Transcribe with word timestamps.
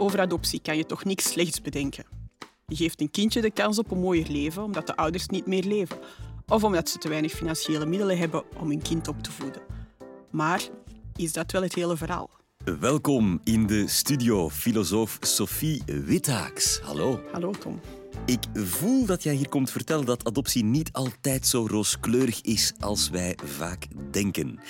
Over 0.00 0.20
adoptie 0.20 0.60
kan 0.62 0.76
je 0.76 0.86
toch 0.86 1.04
niks 1.04 1.30
slechts 1.30 1.60
bedenken. 1.60 2.04
Je 2.66 2.76
geeft 2.76 3.00
een 3.00 3.10
kindje 3.10 3.40
de 3.40 3.50
kans 3.50 3.78
op 3.78 3.90
een 3.90 4.00
mooier 4.00 4.28
leven 4.28 4.62
omdat 4.62 4.86
de 4.86 4.96
ouders 4.96 5.26
niet 5.26 5.46
meer 5.46 5.64
leven 5.64 5.98
of 6.46 6.64
omdat 6.64 6.88
ze 6.88 6.98
te 6.98 7.08
weinig 7.08 7.32
financiële 7.32 7.86
middelen 7.86 8.18
hebben 8.18 8.42
om 8.58 8.68
hun 8.68 8.82
kind 8.82 9.08
op 9.08 9.22
te 9.22 9.32
voeden. 9.32 9.62
Maar 10.30 10.68
is 11.16 11.32
dat 11.32 11.52
wel 11.52 11.62
het 11.62 11.74
hele 11.74 11.96
verhaal? 11.96 12.30
Welkom 12.80 13.40
in 13.44 13.66
de 13.66 13.88
studio, 13.88 14.48
filosoof 14.48 15.18
Sophie 15.20 15.82
Withaaks. 15.86 16.80
Hallo. 16.80 17.20
Hallo 17.32 17.50
Tom. 17.50 17.80
Ik 18.26 18.44
voel 18.54 19.06
dat 19.06 19.22
jij 19.22 19.34
hier 19.34 19.48
komt 19.48 19.70
vertellen 19.70 20.04
dat 20.04 20.26
adoptie 20.26 20.64
niet 20.64 20.92
altijd 20.92 21.46
zo 21.46 21.66
rooskleurig 21.66 22.40
is 22.40 22.72
als 22.78 23.10
wij 23.10 23.38
vaak 23.44 23.86
denken. 24.10 24.60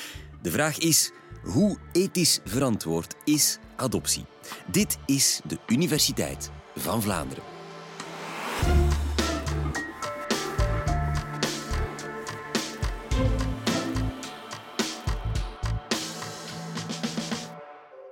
De 0.42 0.50
vraag 0.50 0.78
is, 0.78 1.12
hoe 1.42 1.78
ethisch 1.92 2.38
verantwoord 2.44 3.14
is 3.24 3.58
adoptie? 3.76 4.24
Dit 4.66 4.98
is 5.06 5.40
de 5.46 5.58
Universiteit 5.66 6.50
van 6.76 7.02
Vlaanderen. 7.02 7.44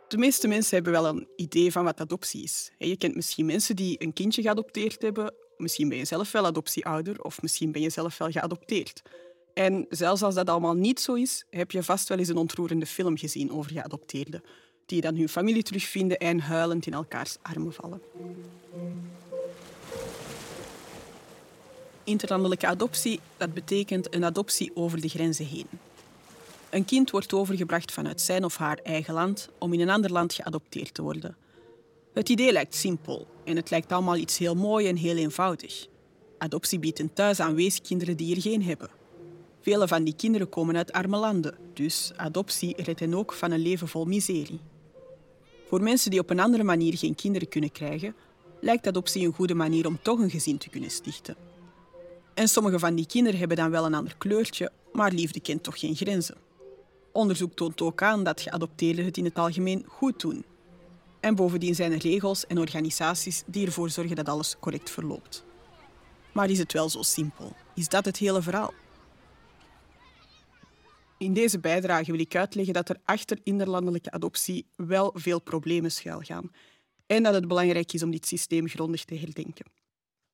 De 0.09 0.19
meeste 0.19 0.49
mensen 0.49 0.74
hebben 0.74 0.93
wel 0.93 1.07
een 1.07 1.29
idee 1.37 1.73
van 1.73 1.85
wat 1.85 2.01
adoptie 2.01 2.43
is. 2.43 2.71
Je 2.79 2.97
kent 2.97 3.15
misschien 3.15 3.47
mensen 3.47 3.77
die 3.77 4.02
een 4.02 4.13
kindje 4.13 4.43
geadopteerd 4.43 5.02
hebben. 5.02 5.35
Misschien 5.57 5.88
ben 5.88 5.99
je 5.99 6.05
zelf 6.05 6.33
wel 6.33 6.47
adoptieouder 6.47 7.23
of 7.23 7.43
misschien 7.43 7.73
ben 7.73 7.83
je 7.83 7.91
zelf 7.91 8.19
wel 8.19 8.30
geadopteerd. 8.30 9.02
En 9.59 9.87
zelfs 9.89 10.23
als 10.23 10.35
dat 10.35 10.51
allemaal 10.51 10.75
niet 10.75 11.01
zo 11.01 11.15
is, 11.15 11.45
heb 11.51 11.71
je 11.71 11.83
vast 11.83 12.09
wel 12.09 12.19
eens 12.19 12.29
een 12.29 12.37
ontroerende 12.37 12.87
film 12.87 13.19
gezien 13.19 13.53
over 13.53 13.71
geadopteerden, 13.71 14.43
die 14.87 15.01
dan 15.01 15.16
hun 15.16 15.29
familie 15.29 15.62
terugvinden 15.62 16.19
en 16.19 16.41
huilend 16.41 16.87
in 16.87 16.93
elkaars 16.93 17.37
armen 17.43 17.73
vallen. 17.73 18.01
Interlandelijke 22.05 22.66
adoptie, 22.66 23.21
dat 23.37 23.55
betekent 23.55 24.15
een 24.15 24.24
adoptie 24.24 24.71
over 24.74 25.01
de 25.01 25.09
grenzen 25.09 25.47
heen. 25.47 25.66
Een 26.71 26.85
kind 26.85 27.10
wordt 27.10 27.32
overgebracht 27.32 27.93
vanuit 27.93 28.21
zijn 28.21 28.45
of 28.45 28.57
haar 28.57 28.79
eigen 28.82 29.15
land 29.15 29.49
om 29.59 29.73
in 29.73 29.80
een 29.80 29.91
ander 29.91 30.13
land 30.13 30.35
geadopteerd 30.35 30.95
te 30.95 31.02
worden. 31.02 31.37
Het 32.13 32.29
idee 32.29 32.52
lijkt 32.52 32.75
simpel 32.75 33.27
en 33.45 33.57
het 33.57 33.71
lijkt 33.71 33.93
allemaal 33.93 34.16
iets 34.16 34.38
heel 34.38 34.54
mooi 34.54 34.88
en 34.88 34.97
heel 34.97 35.16
eenvoudig. 35.16 35.87
Adoptie 36.38 36.79
biedt 36.79 36.99
een 36.99 37.13
thuis 37.13 37.41
aan 37.41 37.54
weeskinderen 37.54 38.16
die 38.16 38.35
er 38.35 38.43
geen 38.43 38.63
hebben. 38.63 38.98
Vele 39.69 39.88
van 39.88 40.05
die 40.05 40.15
kinderen 40.16 40.49
komen 40.49 40.77
uit 40.77 40.93
arme 40.93 41.16
landen, 41.16 41.55
dus 41.74 42.13
adoptie 42.16 42.83
redt 42.83 43.01
hen 43.01 43.15
ook 43.15 43.33
van 43.33 43.51
een 43.51 43.61
leven 43.61 43.88
vol 43.88 44.05
miserie. 44.05 44.60
Voor 45.66 45.83
mensen 45.83 46.10
die 46.10 46.21
op 46.21 46.30
een 46.30 46.41
andere 46.41 46.63
manier 46.65 46.97
geen 46.97 47.15
kinderen 47.15 47.49
kunnen 47.49 47.73
krijgen, 47.73 48.15
lijkt 48.60 48.87
adoptie 48.87 49.27
een 49.27 49.33
goede 49.33 49.55
manier 49.55 49.87
om 49.87 49.99
toch 50.02 50.19
een 50.19 50.30
gezin 50.30 50.59
te 50.59 50.69
kunnen 50.69 50.91
stichten. 50.91 51.37
En 52.35 52.49
sommige 52.49 52.79
van 52.79 52.95
die 52.95 53.07
kinderen 53.07 53.38
hebben 53.38 53.57
dan 53.57 53.71
wel 53.71 53.85
een 53.85 53.95
ander 53.95 54.16
kleurtje, 54.19 54.71
maar 54.93 55.13
liefde 55.13 55.41
kent 55.41 55.63
toch 55.63 55.79
geen 55.79 55.97
grenzen. 55.97 56.37
Onderzoek 57.13 57.55
toont 57.55 57.80
ook 57.80 58.03
aan 58.03 58.25
dat 58.25 58.41
geadopteerden 58.41 59.05
het 59.05 59.16
in 59.16 59.25
het 59.25 59.38
algemeen 59.38 59.85
goed 59.87 60.21
doen. 60.21 60.45
En 61.21 61.35
bovendien 61.35 61.75
zijn 61.75 61.93
er 61.93 61.99
regels 61.99 62.47
en 62.47 62.59
organisaties 62.59 63.43
die 63.47 63.66
ervoor 63.66 63.91
zorgen 63.91 64.16
dat 64.16 64.28
alles 64.28 64.56
correct 64.60 64.91
verloopt. 64.91 65.44
Maar 66.32 66.50
is 66.50 66.59
het 66.59 66.72
wel 66.72 66.88
zo 66.88 67.03
simpel? 67.03 67.53
Is 67.75 67.88
dat 67.88 68.05
het 68.05 68.16
hele 68.16 68.43
verhaal? 68.43 68.72
In 71.19 71.33
deze 71.33 71.59
bijdrage 71.61 72.11
wil 72.11 72.21
ik 72.21 72.37
uitleggen 72.37 72.75
dat 72.75 72.88
er 72.88 73.00
achter 73.05 73.38
interlandelijke 73.43 74.11
adoptie 74.11 74.66
wel 74.77 75.11
veel 75.15 75.41
problemen 75.41 75.93
schuilgaan 75.93 76.50
en 77.06 77.22
dat 77.22 77.34
het 77.34 77.49
belangrijk 77.49 77.93
is 77.93 78.03
om 78.03 78.10
dit 78.10 78.27
systeem 78.27 78.69
grondig 78.69 79.05
te 79.05 79.15
herdenken. 79.15 79.66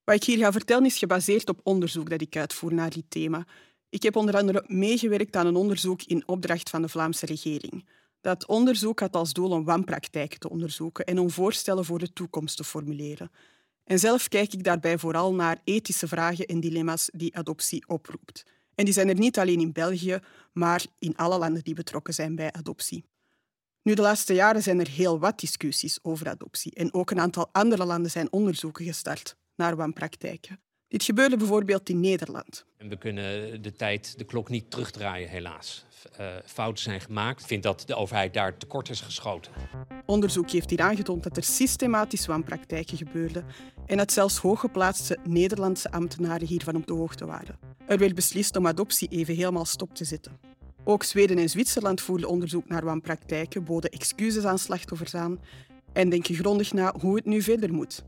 Wat 0.04 0.14
ik 0.14 0.24
hier 0.24 0.38
ga 0.38 0.52
vertellen 0.52 0.84
is 0.84 0.98
gebaseerd 0.98 1.48
op 1.48 1.60
onderzoek 1.62 2.10
dat 2.10 2.20
ik 2.20 2.36
uitvoer 2.36 2.74
naar 2.74 2.90
dit 2.90 3.04
thema 3.08 3.46
ik 3.94 4.02
heb 4.02 4.16
onder 4.16 4.36
andere 4.36 4.64
meegewerkt 4.66 5.36
aan 5.36 5.46
een 5.46 5.56
onderzoek 5.56 6.02
in 6.02 6.28
opdracht 6.28 6.70
van 6.70 6.82
de 6.82 6.88
Vlaamse 6.88 7.26
regering. 7.26 7.88
Dat 8.20 8.46
onderzoek 8.46 9.00
had 9.00 9.16
als 9.16 9.32
doel 9.32 9.50
om 9.50 9.64
wanpraktijken 9.64 10.38
te 10.38 10.50
onderzoeken 10.50 11.04
en 11.04 11.18
om 11.18 11.30
voorstellen 11.30 11.84
voor 11.84 11.98
de 11.98 12.12
toekomst 12.12 12.56
te 12.56 12.64
formuleren. 12.64 13.30
En 13.84 13.98
zelf 13.98 14.28
kijk 14.28 14.52
ik 14.52 14.64
daarbij 14.64 14.98
vooral 14.98 15.34
naar 15.34 15.60
ethische 15.64 16.08
vragen 16.08 16.46
en 16.46 16.60
dilemma's 16.60 17.10
die 17.12 17.36
adoptie 17.36 17.88
oproept. 17.88 18.44
En 18.74 18.84
die 18.84 18.94
zijn 18.94 19.08
er 19.08 19.18
niet 19.18 19.38
alleen 19.38 19.60
in 19.60 19.72
België, 19.72 20.18
maar 20.52 20.84
in 20.98 21.16
alle 21.16 21.38
landen 21.38 21.64
die 21.64 21.74
betrokken 21.74 22.14
zijn 22.14 22.34
bij 22.34 22.52
adoptie. 22.52 23.04
Nu, 23.82 23.94
de 23.94 24.02
laatste 24.02 24.34
jaren 24.34 24.62
zijn 24.62 24.80
er 24.80 24.88
heel 24.88 25.18
wat 25.18 25.40
discussies 25.40 25.98
over 26.02 26.28
adoptie 26.28 26.74
en 26.74 26.94
ook 26.94 27.10
een 27.10 27.20
aantal 27.20 27.48
andere 27.52 27.84
landen 27.84 28.10
zijn 28.10 28.32
onderzoeken 28.32 28.84
gestart 28.84 29.36
naar 29.56 29.76
wanpraktijken. 29.76 30.60
Dit 30.88 31.02
gebeurde 31.02 31.36
bijvoorbeeld 31.36 31.88
in 31.88 32.00
Nederland. 32.00 32.64
En 32.76 32.88
we 32.88 32.98
kunnen 32.98 33.62
de 33.62 33.72
tijd, 33.72 34.18
de 34.18 34.24
klok 34.24 34.48
niet 34.48 34.70
terugdraaien, 34.70 35.28
helaas. 35.28 35.84
Uh, 36.20 36.26
fouten 36.44 36.82
zijn 36.82 37.00
gemaakt. 37.00 37.40
Ik 37.40 37.46
vind 37.46 37.62
dat 37.62 37.82
de 37.86 37.94
overheid 37.94 38.34
daar 38.34 38.56
tekort 38.56 38.88
is 38.88 39.00
geschoten. 39.00 39.52
Onderzoek 40.06 40.50
heeft 40.50 40.70
hier 40.70 40.80
aangetoond 40.80 41.22
dat 41.22 41.36
er 41.36 41.44
systematisch 41.44 42.26
wanpraktijken 42.26 42.96
gebeurden 42.96 43.44
en 43.86 43.96
dat 43.96 44.12
zelfs 44.12 44.38
hooggeplaatste 44.38 45.18
Nederlandse 45.24 45.90
ambtenaren 45.90 46.46
hiervan 46.46 46.76
op 46.76 46.86
de 46.86 46.92
hoogte 46.92 47.26
waren. 47.26 47.58
Er 47.86 47.98
werd 47.98 48.14
beslist 48.14 48.56
om 48.56 48.66
adoptie 48.66 49.08
even 49.08 49.34
helemaal 49.34 49.64
stop 49.64 49.94
te 49.94 50.04
zetten. 50.04 50.38
Ook 50.84 51.02
Zweden 51.02 51.38
en 51.38 51.50
Zwitserland 51.50 52.00
voerden 52.00 52.28
onderzoek 52.28 52.68
naar 52.68 52.84
wanpraktijken, 52.84 53.64
boden 53.64 53.90
excuses 53.90 54.44
aan 54.44 54.58
slachtoffers 54.58 55.14
aan 55.14 55.40
en 55.92 56.08
denken 56.08 56.34
grondig 56.34 56.72
na 56.72 56.94
hoe 57.00 57.16
het 57.16 57.24
nu 57.24 57.42
verder 57.42 57.72
moet. 57.72 58.04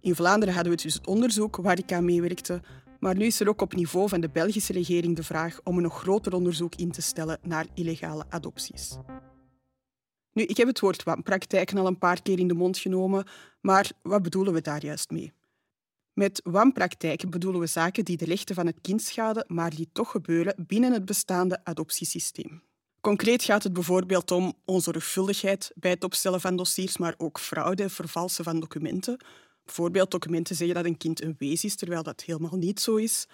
In 0.00 0.14
Vlaanderen 0.14 0.54
hadden 0.54 0.72
we 0.72 0.82
dus 0.82 0.94
het 0.94 1.06
onderzoek 1.06 1.56
waar 1.56 1.78
ik 1.78 1.92
aan 1.92 2.04
meewerkte, 2.04 2.60
maar 3.00 3.16
nu 3.16 3.24
is 3.24 3.40
er 3.40 3.48
ook 3.48 3.60
op 3.60 3.74
niveau 3.74 4.08
van 4.08 4.20
de 4.20 4.28
Belgische 4.28 4.72
regering 4.72 5.16
de 5.16 5.22
vraag 5.22 5.60
om 5.64 5.76
een 5.76 5.82
nog 5.82 6.00
groter 6.00 6.34
onderzoek 6.34 6.74
in 6.74 6.90
te 6.90 7.02
stellen 7.02 7.38
naar 7.42 7.66
illegale 7.74 8.24
adopties. 8.28 8.96
Nu, 10.32 10.42
ik 10.42 10.56
heb 10.56 10.66
het 10.66 10.80
woord 10.80 11.02
wanpraktijken 11.02 11.78
al 11.78 11.86
een 11.86 11.98
paar 11.98 12.22
keer 12.22 12.38
in 12.38 12.48
de 12.48 12.54
mond 12.54 12.78
genomen, 12.78 13.26
maar 13.60 13.90
wat 14.02 14.22
bedoelen 14.22 14.52
we 14.52 14.60
daar 14.60 14.84
juist 14.84 15.10
mee? 15.10 15.32
Met 16.14 16.40
wanpraktijken 16.44 17.30
bedoelen 17.30 17.60
we 17.60 17.66
zaken 17.66 18.04
die 18.04 18.16
de 18.16 18.24
rechten 18.24 18.54
van 18.54 18.66
het 18.66 18.78
kind 18.80 19.02
schaden, 19.02 19.44
maar 19.48 19.70
die 19.70 19.88
toch 19.92 20.10
gebeuren 20.10 20.54
binnen 20.66 20.92
het 20.92 21.04
bestaande 21.04 21.60
adoptiesysteem. 21.64 22.62
Concreet 23.00 23.42
gaat 23.42 23.62
het 23.62 23.72
bijvoorbeeld 23.72 24.30
om 24.30 24.54
onzorgvuldigheid 24.64 25.72
bij 25.74 25.90
het 25.90 26.04
opstellen 26.04 26.40
van 26.40 26.56
dossiers, 26.56 26.96
maar 26.98 27.14
ook 27.16 27.40
fraude, 27.40 27.88
vervalsen 27.88 28.44
van 28.44 28.60
documenten, 28.60 29.18
Bijvoorbeeld 29.64 30.10
documenten 30.10 30.56
zeggen 30.56 30.76
dat 30.76 30.84
een 30.84 30.96
kind 30.96 31.22
een 31.22 31.34
wees 31.38 31.64
is, 31.64 31.76
terwijl 31.76 32.02
dat 32.02 32.22
helemaal 32.22 32.56
niet 32.56 32.80
zo 32.80 32.96
is. 32.96 33.26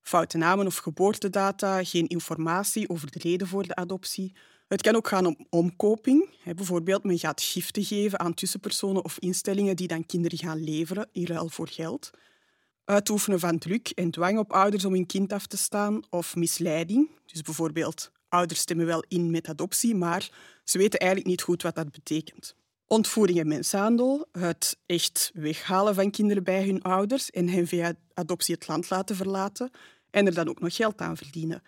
Foute 0.00 0.36
namen 0.36 0.66
of 0.66 0.76
geboortedata, 0.76 1.84
geen 1.84 2.06
informatie 2.06 2.88
over 2.88 3.10
de 3.10 3.18
reden 3.18 3.46
voor 3.46 3.66
de 3.66 3.74
adoptie. 3.74 4.36
Het 4.68 4.82
kan 4.82 4.96
ook 4.96 5.08
gaan 5.08 5.26
om 5.26 5.36
omkoping. 5.50 6.28
Bijvoorbeeld, 6.44 7.04
men 7.04 7.18
gaat 7.18 7.42
giften 7.42 7.84
geven 7.84 8.20
aan 8.20 8.34
tussenpersonen 8.34 9.04
of 9.04 9.18
instellingen 9.18 9.76
die 9.76 9.88
dan 9.88 10.06
kinderen 10.06 10.38
gaan 10.38 10.64
leveren 10.64 11.08
in 11.12 11.26
ruil 11.26 11.48
voor 11.48 11.68
geld. 11.68 12.10
Uitoefenen 12.84 13.40
van 13.40 13.58
druk 13.58 13.88
en 13.88 14.10
dwang 14.10 14.38
op 14.38 14.52
ouders 14.52 14.84
om 14.84 14.92
hun 14.92 15.06
kind 15.06 15.32
af 15.32 15.46
te 15.46 15.56
staan 15.56 16.02
of 16.10 16.36
misleiding. 16.36 17.10
Dus 17.26 17.42
bijvoorbeeld, 17.42 18.10
ouders 18.28 18.60
stemmen 18.60 18.86
wel 18.86 19.04
in 19.08 19.30
met 19.30 19.48
adoptie, 19.48 19.94
maar 19.94 20.30
ze 20.64 20.78
weten 20.78 20.98
eigenlijk 20.98 21.30
niet 21.30 21.42
goed 21.42 21.62
wat 21.62 21.74
dat 21.74 21.92
betekent. 21.92 22.56
Ontvoering 22.86 23.38
en 23.38 23.48
menshandel, 23.48 24.28
het 24.32 24.78
echt 24.86 25.30
weghalen 25.34 25.94
van 25.94 26.10
kinderen 26.10 26.44
bij 26.44 26.64
hun 26.64 26.82
ouders 26.82 27.30
en 27.30 27.48
hen 27.48 27.66
via 27.66 27.94
adoptie 28.14 28.54
het 28.54 28.68
land 28.68 28.90
laten 28.90 29.16
verlaten 29.16 29.70
en 30.10 30.26
er 30.26 30.34
dan 30.34 30.48
ook 30.48 30.60
nog 30.60 30.74
geld 30.74 31.00
aan 31.00 31.16
verdienen. 31.16 31.62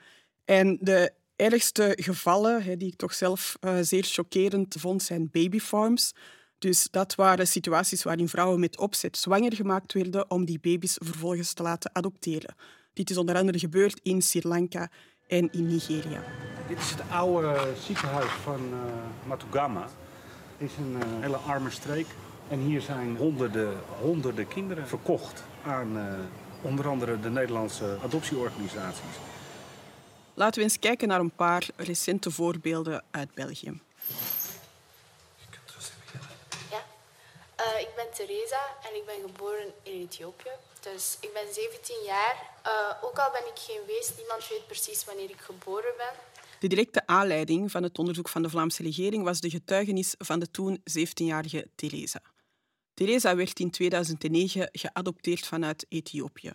En 0.45 0.79
de 0.81 1.13
ergste 1.39 1.93
gevallen, 2.01 2.79
die 2.79 2.89
ik 2.89 2.97
toch 2.97 3.15
zelf 3.15 3.57
eh, 3.61 3.79
zeer 3.81 4.05
chockerend 4.05 4.77
vond, 4.79 5.03
zijn 5.03 5.29
babyfarms. 5.33 6.15
Dus 6.59 6.89
dat 6.91 7.15
waren 7.15 7.47
situaties 7.47 8.03
waarin 8.03 8.29
vrouwen 8.29 8.61
met 8.61 8.79
opzet 8.79 9.17
zwanger 9.17 9.55
gemaakt 9.55 9.93
werden 9.93 10.31
om 10.31 10.45
die 10.45 10.59
baby's 10.61 10.97
vervolgens 11.05 11.53
te 11.53 11.63
laten 11.63 11.91
adopteren. 11.95 12.55
Dit 12.93 13.11
is 13.11 13.17
onder 13.17 13.37
andere 13.37 13.59
gebeurd 13.59 14.01
in 14.03 14.23
Sri 14.23 14.49
Lanka 14.49 14.91
en 15.27 15.53
in 15.53 15.67
Nigeria. 15.67 16.23
Dit 16.69 16.79
is 16.79 16.91
het 16.91 17.03
oude 17.11 17.75
ziekenhuis 17.87 18.31
van 18.31 18.61
uh, 18.73 18.79
Matugama 19.27 19.89
is 20.57 20.73
een 20.77 20.93
uh, 20.93 21.03
hele 21.21 21.37
arme 21.37 21.71
streek. 21.71 22.07
En 22.49 22.59
hier 22.59 22.81
zijn 22.81 23.17
honderden, 23.17 23.77
honderden 24.01 24.49
kinderen 24.49 24.89
verkocht 24.89 25.45
aan 25.63 25.99
onder 26.63 26.89
andere 26.89 27.21
de 27.21 27.31
Nederlandse 27.31 27.99
adoptieorganisaties. 28.03 29.17
Laten 30.39 30.59
we 30.59 30.63
eens 30.63 30.79
kijken 30.79 31.09
naar 31.09 31.21
een 31.21 31.35
paar 31.35 31.69
recente 31.77 32.31
voorbeelden 32.31 33.05
uit 33.11 33.35
België. 33.35 33.81
Ja, 36.71 36.83
uh, 37.61 37.81
ik 37.81 37.89
ben 37.97 38.07
Theresa 38.15 38.63
en 38.83 38.97
ik 38.97 39.07
ben 39.07 39.21
geboren 39.27 39.73
in 39.83 39.93
Ethiopië. 39.93 40.51
Dus 40.81 41.17
ik 41.21 41.33
ben 41.33 41.55
17 41.55 41.97
jaar. 42.07 42.37
ook 43.03 43.19
al 43.19 43.31
ben 43.33 43.47
ik 43.47 43.59
geen 43.59 43.81
wees, 43.87 44.13
niemand 44.17 44.49
weet 44.49 44.67
precies 44.67 45.05
wanneer 45.05 45.31
ik 45.31 45.41
geboren 45.41 45.95
ben. 45.97 46.13
De 46.61 46.67
directe 46.67 47.07
aanleiding 47.07 47.71
van 47.71 47.83
het 47.83 47.99
onderzoek 47.99 48.29
van 48.29 48.43
de 48.43 48.51
Vlaamse 48.51 48.83
regering 48.83 49.25
was 49.25 49.41
de 49.41 49.51
getuigenis 49.51 50.15
van 50.19 50.39
de 50.39 50.51
toen 50.51 50.79
17-jarige 50.79 51.69
Theresa. 51.75 52.21
Teresa 52.95 53.37
werd 53.37 53.61
in 53.61 53.71
2009 53.71 54.69
geadopteerd 54.73 55.47
vanuit 55.47 55.87
Ethiopië. 55.89 56.55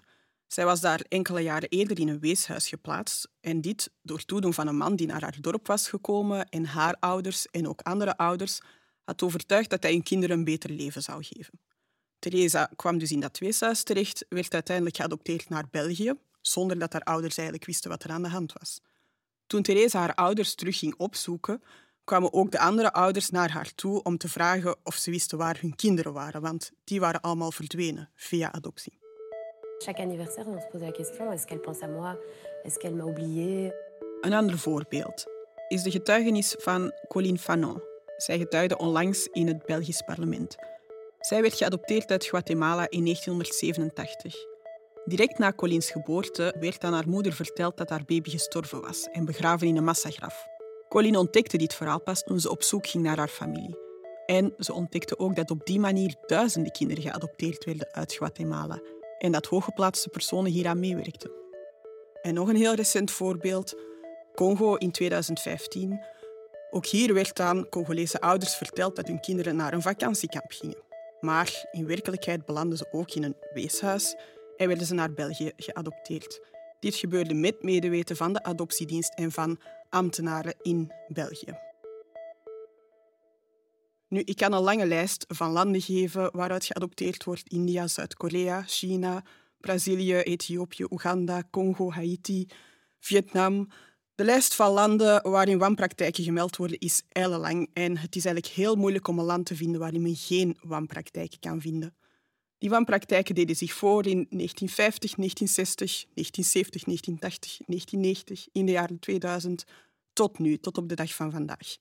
Zij 0.54 0.66
was 0.66 0.82
daar 0.82 1.02
enkele 1.08 1.40
jaren 1.42 1.70
eerder 1.70 2.00
in 2.00 2.08
een 2.08 2.20
weeshuis 2.20 2.68
geplaatst 2.68 3.28
en 3.42 3.62
dit 3.62 3.92
door 4.02 4.26
toedoen 4.26 4.54
van 4.54 4.68
een 4.68 4.78
man 4.78 4.96
die 4.96 5.08
naar 5.08 5.22
haar 5.22 5.38
dorp 5.42 5.68
was 5.68 5.90
gekomen 5.90 6.50
en 6.50 6.66
haar 6.66 6.96
ouders 7.00 7.48
en 7.48 7.68
ook 7.68 7.82
andere 7.82 8.18
ouders 8.18 8.62
had 9.04 9.22
overtuigd 9.22 9.70
dat 9.70 9.84
hij 9.84 9.92
hun 9.92 10.04
kinderen 10.04 10.38
een 10.38 10.44
beter 10.44 10.70
leven 10.70 11.02
zou 11.02 11.24
geven. 11.24 11.60
Teresa 12.20 12.70
kwam 12.76 12.98
dus 12.98 13.12
in 13.12 13.20
dat 13.20 13.38
weeshuis 13.38 13.84
terecht, 13.84 14.26
werd 14.30 14.54
uiteindelijk 14.54 14.96
geadopteerd 14.96 15.50
naar 15.50 15.68
België, 15.72 16.14
zonder 16.42 16.80
dat 16.80 16.94
haar 16.94 17.04
ouders 17.04 17.38
eigenlijk 17.38 17.68
wisten 17.68 17.90
wat 17.90 18.04
er 18.04 18.12
aan 18.12 18.24
de 18.24 18.30
hand 18.30 18.54
was. 18.54 18.80
Toen 19.48 19.62
Teresa 19.62 20.00
haar 20.00 20.16
ouders 20.16 20.56
terug 20.56 20.78
ging 20.78 20.96
opzoeken, 20.98 21.64
kwamen 22.04 22.34
ook 22.34 22.52
de 22.52 22.60
andere 22.60 22.94
ouders 22.94 23.30
naar 23.30 23.52
haar 23.52 23.76
toe 23.76 24.04
om 24.04 24.18
te 24.18 24.30
vragen 24.30 24.76
of 24.84 24.96
ze 24.96 25.12
wisten 25.12 25.38
waar 25.38 25.58
hun 25.62 25.76
kinderen 25.76 26.14
waren, 26.14 26.42
want 26.42 26.72
die 26.84 27.00
waren 27.00 27.22
allemaal 27.22 27.52
verdwenen 27.52 28.10
via 28.16 28.52
adoptie. 28.52 29.03
Chaque 29.84 30.00
anniversaire, 30.00 30.48
on 30.48 30.62
se 30.62 30.68
pose 30.72 30.82
la 30.82 30.94
question 30.94 31.34
est-ce 31.34 31.46
qu'elle 31.46 31.62
pense 31.62 31.84
à 31.84 31.88
moi 31.88 32.16
Est-ce 32.64 32.80
qu'elle 32.80 32.96
m'a 32.96 33.04
Een 34.22 34.34
ander 34.34 34.58
voorbeeld 34.58 35.26
is 35.70 35.84
de 35.84 35.92
getuigenis 35.92 36.56
van 36.60 36.92
Colline 37.08 37.38
Fanon. 37.38 37.82
Zij 38.18 38.38
getuigde 38.38 38.78
onlangs 38.78 39.28
in 39.32 39.48
het 39.48 39.66
Belgisch 39.66 40.02
parlement. 40.02 40.56
Zij 41.20 41.42
werd 41.42 41.54
geadopteerd 41.54 42.12
uit 42.12 42.26
Guatemala 42.26 42.90
in 42.90 43.04
1987. 43.04 44.36
Direct 45.06 45.38
na 45.38 45.54
Collins 45.54 45.92
geboorte 45.92 46.56
werd 46.60 46.84
aan 46.84 46.94
haar 46.94 47.08
moeder 47.08 47.34
verteld 47.34 47.78
dat 47.78 47.90
haar 47.90 48.06
baby 48.06 48.30
gestorven 48.30 48.82
was 48.82 49.08
en 49.12 49.26
begraven 49.26 49.68
in 49.68 49.78
een 49.78 49.84
massagraf. 49.84 50.48
Colleen 50.90 51.18
ontdekte 51.18 51.58
dit 51.58 51.74
verhaal 51.74 52.02
pas 52.02 52.24
toen 52.24 52.40
ze 52.40 52.50
op 52.50 52.64
zoek 52.64 52.88
ging 52.88 53.04
naar 53.04 53.18
haar 53.18 53.28
familie. 53.28 53.78
En 54.26 54.54
ze 54.58 54.74
ontdekte 54.74 55.20
ook 55.20 55.36
dat 55.36 55.52
op 55.52 55.66
die 55.66 55.80
manier 55.80 56.16
duizenden 56.26 56.72
kinderen 56.72 57.04
geadopteerd 57.04 57.66
werden 57.66 57.88
uit 57.92 58.14
Guatemala 58.14 58.82
en 59.24 59.32
dat 59.32 59.46
hooggeplaatste 59.46 60.10
personen 60.10 60.52
hieraan 60.52 60.80
meewerkten. 60.80 61.32
En 62.22 62.34
nog 62.34 62.48
een 62.48 62.56
heel 62.56 62.74
recent 62.74 63.12
voorbeeld, 63.12 63.76
Congo 64.36 64.76
in 64.76 64.92
2015. 64.92 66.04
Ook 66.72 66.86
hier 66.86 67.14
werd 67.14 67.40
aan 67.40 67.70
Congolese 67.70 68.22
ouders 68.22 68.56
verteld 68.56 68.96
dat 68.96 69.08
hun 69.08 69.20
kinderen 69.20 69.56
naar 69.56 69.74
een 69.74 69.82
vakantiekamp 69.82 70.52
gingen. 70.52 70.82
Maar 71.20 71.66
in 71.72 71.88
werkelijkheid 71.88 72.46
belanden 72.46 72.78
ze 72.78 72.88
ook 72.92 73.12
in 73.12 73.24
een 73.24 73.36
weeshuis 73.54 74.16
en 74.58 74.68
werden 74.68 74.86
ze 74.86 74.94
naar 74.94 75.14
België 75.14 75.52
geadopteerd. 75.56 76.42
Dit 76.80 76.96
gebeurde 76.96 77.34
met 77.34 77.64
medeweten 77.64 78.16
van 78.16 78.34
de 78.34 78.44
adoptiedienst 78.44 79.14
en 79.14 79.32
van 79.32 79.60
ambtenaren 79.90 80.56
in 80.62 80.92
België. 81.08 81.73
Nu, 84.14 84.20
ik 84.20 84.36
kan 84.36 84.54
een 84.54 84.62
lange 84.62 84.86
lijst 84.86 85.26
van 85.28 85.52
landen 85.52 85.82
geven 85.82 86.30
waaruit 86.32 86.66
geadopteerd 86.66 87.24
wordt. 87.24 87.50
India, 87.50 87.88
Zuid-Korea, 87.88 88.64
China, 88.66 89.24
Brazilië, 89.58 90.16
Ethiopië, 90.16 90.86
Oeganda, 90.90 91.44
Congo, 91.52 91.92
Haiti, 91.92 92.48
Vietnam. 93.00 93.68
De 94.16 94.24
lijst 94.24 94.56
van 94.56 94.72
landen 94.72 95.30
waarin 95.30 95.58
wanpraktijken 95.58 96.24
gemeld 96.24 96.56
worden 96.56 96.80
is 96.80 97.04
ellenlang 97.10 97.70
en 97.74 97.98
het 97.98 98.16
is 98.16 98.26
eigenlijk 98.26 98.56
heel 98.56 98.76
moeilijk 98.76 99.08
om 99.08 99.20
een 99.20 99.26
land 99.26 99.46
te 99.46 99.56
vinden 99.56 99.80
waarin 99.80 100.02
men 100.02 100.16
geen 100.16 100.58
wanpraktijken 100.62 101.40
kan 101.40 101.62
vinden. 101.62 101.96
Die 102.58 102.70
wanpraktijken 102.70 103.36
deden 103.36 103.56
zich 103.56 103.74
voor 103.74 104.06
in 104.06 104.28
1950, 104.30 105.16
1960, 105.16 106.06
1970, 106.14 106.84
1980, 106.84 107.58
1990, 107.66 108.48
in 108.52 108.66
de 108.66 108.72
jaren 108.72 109.00
2000, 109.00 109.66
tot 110.14 110.40
nu, 110.40 110.58
tot 110.58 110.78
op 110.78 110.90
de 110.90 110.96
dag 110.96 111.16
van 111.16 111.32
vandaag. 111.32 111.78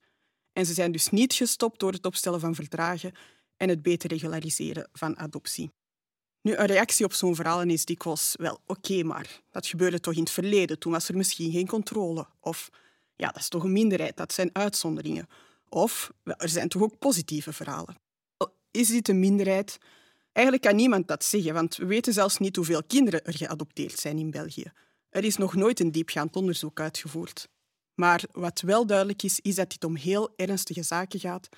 En 0.52 0.66
ze 0.66 0.72
zijn 0.72 0.92
dus 0.92 1.08
niet 1.08 1.34
gestopt 1.34 1.80
door 1.80 1.92
het 1.92 2.06
opstellen 2.06 2.40
van 2.40 2.54
verdragen 2.54 3.12
en 3.56 3.68
het 3.68 3.82
beter 3.82 4.10
regulariseren 4.10 4.88
van 4.92 5.18
adoptie. 5.18 5.70
Nu, 6.42 6.56
een 6.56 6.66
reactie 6.66 7.04
op 7.04 7.12
zo'n 7.12 7.34
verhaal 7.34 7.62
is 7.62 7.84
dikwijls, 7.84 8.34
wel, 8.36 8.60
oké, 8.66 9.02
maar 9.02 9.40
dat 9.50 9.66
gebeurde 9.66 10.00
toch 10.00 10.14
in 10.14 10.20
het 10.20 10.30
verleden, 10.30 10.78
toen 10.78 10.92
was 10.92 11.08
er 11.08 11.16
misschien 11.16 11.52
geen 11.52 11.66
controle. 11.66 12.26
Of, 12.40 12.70
ja, 13.16 13.26
dat 13.26 13.40
is 13.40 13.48
toch 13.48 13.64
een 13.64 13.72
minderheid, 13.72 14.16
dat 14.16 14.32
zijn 14.32 14.50
uitzonderingen. 14.52 15.28
Of, 15.68 16.12
er 16.24 16.48
zijn 16.48 16.68
toch 16.68 16.82
ook 16.82 16.98
positieve 16.98 17.52
verhalen. 17.52 17.96
Is 18.70 18.88
dit 18.88 19.08
een 19.08 19.20
minderheid? 19.20 19.78
Eigenlijk 20.32 20.66
kan 20.66 20.76
niemand 20.76 21.08
dat 21.08 21.24
zeggen, 21.24 21.54
want 21.54 21.76
we 21.76 21.86
weten 21.86 22.12
zelfs 22.12 22.38
niet 22.38 22.56
hoeveel 22.56 22.82
kinderen 22.84 23.24
er 23.24 23.36
geadopteerd 23.36 23.98
zijn 23.98 24.18
in 24.18 24.30
België. 24.30 24.72
Er 25.10 25.24
is 25.24 25.36
nog 25.36 25.54
nooit 25.54 25.80
een 25.80 25.92
diepgaand 25.92 26.36
onderzoek 26.36 26.80
uitgevoerd. 26.80 27.48
Maar 27.94 28.24
wat 28.32 28.60
wel 28.60 28.86
duidelijk 28.86 29.22
is, 29.22 29.40
is 29.40 29.54
dat 29.54 29.70
dit 29.70 29.84
om 29.84 29.96
heel 29.96 30.32
ernstige 30.36 30.82
zaken 30.82 31.20
gaat. 31.20 31.48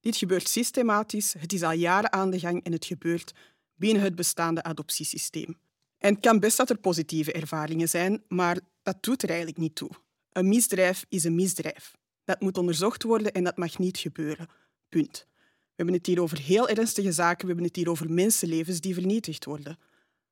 Dit 0.00 0.16
gebeurt 0.16 0.48
systematisch, 0.48 1.34
het 1.38 1.52
is 1.52 1.62
al 1.62 1.72
jaren 1.72 2.12
aan 2.12 2.30
de 2.30 2.38
gang 2.38 2.64
en 2.64 2.72
het 2.72 2.84
gebeurt 2.84 3.32
binnen 3.74 4.02
het 4.02 4.14
bestaande 4.14 4.62
adoptiesysteem. 4.62 5.58
En 5.98 6.14
het 6.14 6.22
kan 6.22 6.40
best 6.40 6.56
dat 6.56 6.70
er 6.70 6.78
positieve 6.78 7.32
ervaringen 7.32 7.88
zijn, 7.88 8.22
maar 8.28 8.58
dat 8.82 9.02
doet 9.02 9.22
er 9.22 9.28
eigenlijk 9.28 9.58
niet 9.58 9.74
toe. 9.74 9.90
Een 10.32 10.48
misdrijf 10.48 11.04
is 11.08 11.24
een 11.24 11.34
misdrijf. 11.34 11.96
Dat 12.24 12.40
moet 12.40 12.58
onderzocht 12.58 13.02
worden 13.02 13.32
en 13.32 13.44
dat 13.44 13.56
mag 13.56 13.78
niet 13.78 13.98
gebeuren. 13.98 14.48
Punt. 14.88 15.26
We 15.28 15.82
hebben 15.82 15.94
het 15.94 16.06
hier 16.06 16.22
over 16.22 16.38
heel 16.38 16.68
ernstige 16.68 17.12
zaken, 17.12 17.40
we 17.40 17.46
hebben 17.46 17.64
het 17.64 17.76
hier 17.76 17.90
over 17.90 18.10
mensenlevens 18.10 18.80
die 18.80 18.94
vernietigd 18.94 19.44
worden. 19.44 19.78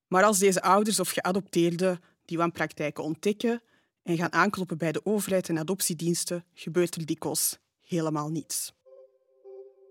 Maar 0.06 0.24
als 0.24 0.38
deze 0.38 0.62
ouders 0.62 1.00
of 1.00 1.10
geadopteerden 1.10 2.00
die 2.24 2.36
wanpraktijken 2.38 3.04
ontdekken 3.04 3.62
en 4.04 4.16
gaan 4.16 4.32
aankloppen 4.32 4.78
bij 4.78 4.92
de 4.92 5.06
overheid 5.06 5.48
en 5.48 5.58
adoptiediensten, 5.58 6.44
gebeurt 6.54 6.94
er 6.94 7.06
dikwijls 7.06 7.58
helemaal 7.80 8.28
niets. 8.28 8.72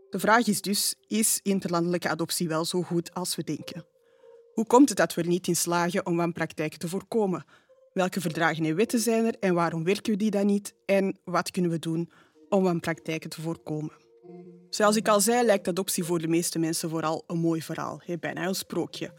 De 0.10 0.20
vraag 0.20 0.48
is 0.48 0.62
dus, 0.62 0.96
is 1.08 1.40
interlandelijke 1.44 2.10
adoptie 2.10 2.48
wel 2.48 2.66
zo 2.66 2.82
goed 2.82 3.14
als 3.14 3.36
we 3.36 3.44
denken? 3.44 3.86
Hoe 4.54 4.66
komt 4.66 4.90
het 4.90 4.98
dat 4.98 5.14
we 5.14 5.22
er 5.22 5.28
niet 5.28 5.48
in 5.48 5.56
slagen 5.56 6.06
om 6.06 6.16
wanpraktijken 6.16 6.80
te 6.80 6.88
voorkomen? 6.88 7.46
Welke 7.94 8.22
verdragen 8.22 8.66
en 8.66 8.76
wetten 8.76 9.00
zijn 9.00 9.26
er 9.26 9.36
en 9.40 9.54
waarom 9.54 9.84
werken 9.84 10.12
we 10.12 10.18
die 10.18 10.32
dan 10.32 10.46
niet? 10.46 10.76
En 10.86 11.18
wat 11.24 11.52
kunnen 11.52 11.72
we 11.72 11.80
doen 11.80 12.12
om 12.50 12.64
wanpraktijken 12.64 13.30
te 13.30 13.42
voorkomen? 13.42 13.92
Zoals 14.70 14.96
ik 14.96 15.08
al 15.08 15.22
zei, 15.22 15.46
lijkt 15.46 15.68
adoptie 15.68 16.04
voor 16.04 16.20
de 16.20 16.28
meeste 16.28 16.60
mensen 16.60 16.90
vooral 16.90 17.24
een 17.28 17.38
mooi 17.38 17.62
verhaal, 17.62 18.02
bijna 18.20 18.48
een 18.48 18.56
sprookje. 18.56 19.14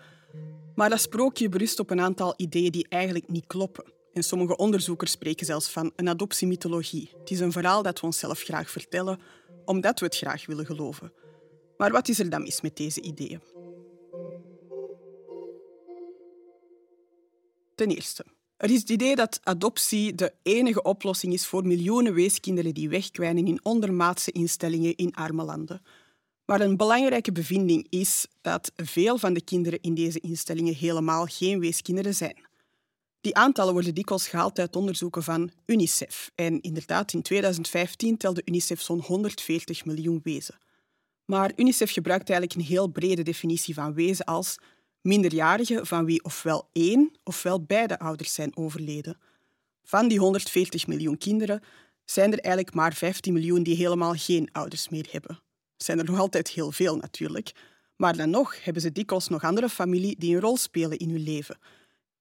Maar 0.75 0.91
dat 0.91 1.01
sprookje 1.01 1.49
berust 1.49 1.79
op 1.79 1.91
een 1.91 2.01
aantal 2.01 2.35
ideeën 2.37 2.73
die 2.73 2.87
eigenlijk 2.89 3.29
niet 3.29 3.47
kloppen. 3.47 3.94
En 4.15 4.23
sommige 4.23 4.57
onderzoekers 4.57 5.11
spreken 5.11 5.47
zelfs 5.47 5.69
van 5.69 5.93
een 5.97 6.09
adoptiemythologie. 6.09 7.11
Het 7.19 7.31
is 7.31 7.41
een 7.41 7.53
verhaal 7.53 7.83
dat 7.83 8.01
we 8.01 8.07
onszelf 8.07 8.43
graag 8.43 8.71
vertellen, 8.71 9.21
omdat 9.65 10.01
we 10.01 10.07
het 10.07 10.17
graag 10.17 10.47
willen 10.47 10.67
geloven. 10.67 11.13
Maar 11.77 11.93
wat 11.93 12.09
is 12.09 12.19
er 12.19 12.31
dan 12.31 12.43
mis 12.43 12.61
met 12.61 12.77
deze 12.77 13.01
ideeën? 13.01 13.41
Ten 17.75 17.89
eerste, 17.89 18.25
er 18.57 18.71
is 18.71 18.81
het 18.81 18.91
idee 18.91 19.17
dat 19.17 19.41
adoptie 19.43 20.15
de 20.15 20.33
enige 20.43 20.83
oplossing 20.83 21.33
is 21.33 21.47
voor 21.47 21.67
miljoenen 21.67 22.15
weeskinderen 22.15 22.75
die 22.75 22.89
wegkwijnen 22.89 23.47
in 23.47 23.65
ondermaatse 23.65 24.33
instellingen 24.33 24.97
in 24.97 25.15
arme 25.15 25.45
landen. 25.45 25.83
Maar 26.45 26.61
een 26.61 26.77
belangrijke 26.77 27.33
bevinding 27.33 27.87
is 27.89 28.27
dat 28.41 28.73
veel 28.77 29.19
van 29.19 29.35
de 29.35 29.45
kinderen 29.45 29.81
in 29.81 29.95
deze 29.95 30.21
instellingen 30.21 30.75
helemaal 30.75 31.27
geen 31.27 31.61
weeskinderen 31.61 32.15
zijn. 32.15 32.53
Die 33.25 33.37
aantallen 33.37 33.73
worden 33.73 33.95
dikwijls 33.95 34.29
gehaald 34.29 34.59
uit 34.59 34.77
onderzoeken 34.77 35.23
van 35.23 35.51
UNICEF. 35.67 36.31
En 36.35 36.61
inderdaad, 36.61 37.13
in 37.13 37.23
2015 37.23 38.17
telde 38.17 38.43
UNICEF 38.45 38.81
zo'n 38.81 39.01
140 39.01 39.85
miljoen 39.85 40.21
wezen. 40.23 40.59
Maar 41.25 41.53
UNICEF 41.57 41.91
gebruikt 41.91 42.31
eigenlijk 42.31 42.61
een 42.61 42.67
heel 42.75 42.87
brede 42.87 43.23
definitie 43.23 43.75
van 43.75 43.95
wezen 43.95 44.25
als 44.25 44.59
minderjarigen 45.01 45.87
van 45.87 46.05
wie 46.05 46.25
ofwel 46.25 46.69
één 46.73 47.11
ofwel 47.23 47.63
beide 47.63 47.99
ouders 47.99 48.35
zijn 48.35 48.57
overleden. 48.57 49.19
Van 49.83 50.09
die 50.09 50.19
140 50.19 50.87
miljoen 50.87 51.19
kinderen 51.19 51.63
zijn 52.05 52.33
er 52.33 52.39
eigenlijk 52.39 52.75
maar 52.75 52.95
15 52.95 53.33
miljoen 53.33 53.63
die 53.63 53.77
helemaal 53.77 54.15
geen 54.15 54.49
ouders 54.53 54.89
meer 54.89 55.07
hebben. 55.11 55.41
Zijn 55.77 55.99
er 55.99 56.05
nog 56.05 56.19
altijd 56.19 56.49
heel 56.49 56.73
veel 56.73 56.97
natuurlijk, 56.97 57.53
maar 57.97 58.17
dan 58.17 58.31
nog 58.31 58.65
hebben 58.65 58.83
ze 58.83 58.93
dikwijls 58.93 59.29
nog 59.29 59.45
andere 59.45 59.69
familie 59.69 60.17
die 60.19 60.35
een 60.35 60.41
rol 60.41 60.57
spelen 60.57 60.99
in 60.99 61.11
hun 61.11 61.23
leven. 61.23 61.59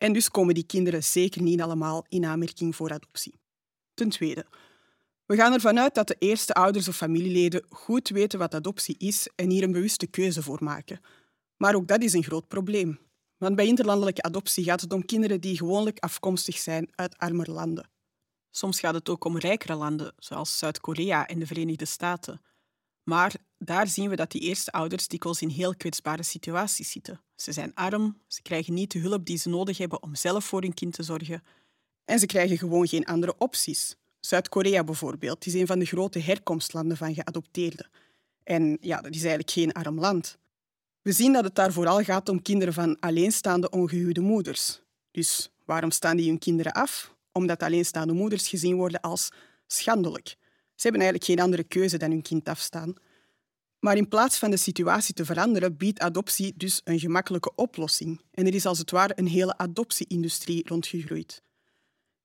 En 0.03 0.13
dus 0.13 0.29
komen 0.29 0.53
die 0.53 0.65
kinderen 0.65 1.03
zeker 1.03 1.41
niet 1.41 1.61
allemaal 1.61 2.05
in 2.09 2.25
aanmerking 2.25 2.75
voor 2.75 2.91
adoptie. 2.91 3.39
Ten 3.93 4.09
tweede, 4.09 4.45
we 5.25 5.35
gaan 5.35 5.53
ervan 5.53 5.79
uit 5.79 5.95
dat 5.95 6.07
de 6.07 6.15
eerste 6.19 6.53
ouders 6.53 6.87
of 6.87 6.95
familieleden 6.95 7.65
goed 7.69 8.09
weten 8.09 8.39
wat 8.39 8.53
adoptie 8.53 8.95
is 8.97 9.29
en 9.35 9.49
hier 9.49 9.63
een 9.63 9.71
bewuste 9.71 10.07
keuze 10.07 10.43
voor 10.43 10.63
maken. 10.63 11.01
Maar 11.57 11.75
ook 11.75 11.87
dat 11.87 12.01
is 12.01 12.13
een 12.13 12.23
groot 12.23 12.47
probleem. 12.47 12.99
Want 13.37 13.55
bij 13.55 13.65
interlandelijke 13.65 14.21
adoptie 14.21 14.63
gaat 14.63 14.81
het 14.81 14.93
om 14.93 15.05
kinderen 15.05 15.41
die 15.41 15.57
gewoonlijk 15.57 15.99
afkomstig 15.99 16.57
zijn 16.57 16.89
uit 16.95 17.17
armere 17.17 17.51
landen. 17.51 17.89
Soms 18.51 18.79
gaat 18.79 18.93
het 18.93 19.09
ook 19.09 19.23
om 19.23 19.37
rijkere 19.37 19.75
landen, 19.75 20.13
zoals 20.17 20.57
Zuid-Korea 20.57 21.27
en 21.27 21.39
de 21.39 21.47
Verenigde 21.47 21.85
Staten. 21.85 22.41
Maar 23.03 23.35
daar 23.65 23.87
zien 23.87 24.09
we 24.09 24.15
dat 24.15 24.31
die 24.31 24.41
eerste 24.41 24.71
ouders 24.71 25.07
dikwijls 25.07 25.41
in 25.41 25.49
heel 25.49 25.75
kwetsbare 25.75 26.23
situaties 26.23 26.91
zitten. 26.91 27.21
Ze 27.35 27.51
zijn 27.51 27.71
arm, 27.73 28.17
ze 28.27 28.41
krijgen 28.41 28.73
niet 28.73 28.91
de 28.91 28.99
hulp 28.99 29.25
die 29.25 29.37
ze 29.37 29.49
nodig 29.49 29.77
hebben 29.77 30.03
om 30.03 30.15
zelf 30.15 30.45
voor 30.45 30.61
hun 30.61 30.73
kind 30.73 30.93
te 30.93 31.03
zorgen. 31.03 31.43
En 32.05 32.19
ze 32.19 32.25
krijgen 32.25 32.57
gewoon 32.57 32.87
geen 32.87 33.05
andere 33.05 33.35
opties. 33.37 33.95
Zuid-Korea 34.19 34.83
bijvoorbeeld 34.83 35.45
is 35.45 35.53
een 35.53 35.67
van 35.67 35.79
de 35.79 35.85
grote 35.85 36.19
herkomstlanden 36.19 36.97
van 36.97 37.13
geadopteerden. 37.13 37.89
En 38.43 38.77
ja, 38.81 39.01
dat 39.01 39.11
is 39.11 39.19
eigenlijk 39.19 39.51
geen 39.51 39.71
arm 39.71 39.99
land. 39.99 40.37
We 41.01 41.11
zien 41.11 41.33
dat 41.33 41.43
het 41.43 41.55
daar 41.55 41.73
vooral 41.73 42.03
gaat 42.03 42.29
om 42.29 42.41
kinderen 42.41 42.73
van 42.73 42.99
alleenstaande 42.99 43.69
ongehuwde 43.69 44.21
moeders. 44.21 44.81
Dus 45.11 45.51
waarom 45.65 45.91
staan 45.91 46.17
die 46.17 46.29
hun 46.29 46.39
kinderen 46.39 46.71
af? 46.71 47.15
Omdat 47.31 47.63
alleenstaande 47.63 48.13
moeders 48.13 48.47
gezien 48.47 48.75
worden 48.75 49.01
als 49.01 49.29
schandelijk. 49.67 50.27
Ze 50.75 50.89
hebben 50.89 51.01
eigenlijk 51.01 51.31
geen 51.31 51.39
andere 51.39 51.63
keuze 51.63 51.97
dan 51.97 52.09
hun 52.09 52.21
kind 52.21 52.49
afstaan. 52.49 52.93
Maar 53.83 53.97
in 53.97 54.07
plaats 54.07 54.37
van 54.37 54.51
de 54.51 54.57
situatie 54.57 55.13
te 55.13 55.25
veranderen, 55.25 55.77
biedt 55.77 55.99
adoptie 55.99 56.53
dus 56.57 56.81
een 56.83 56.99
gemakkelijke 56.99 57.55
oplossing. 57.55 58.21
En 58.31 58.45
er 58.47 58.53
is 58.53 58.65
als 58.65 58.77
het 58.77 58.91
ware 58.91 59.13
een 59.15 59.27
hele 59.27 59.57
adoptieindustrie 59.57 60.67
rondgegroeid. 60.67 61.41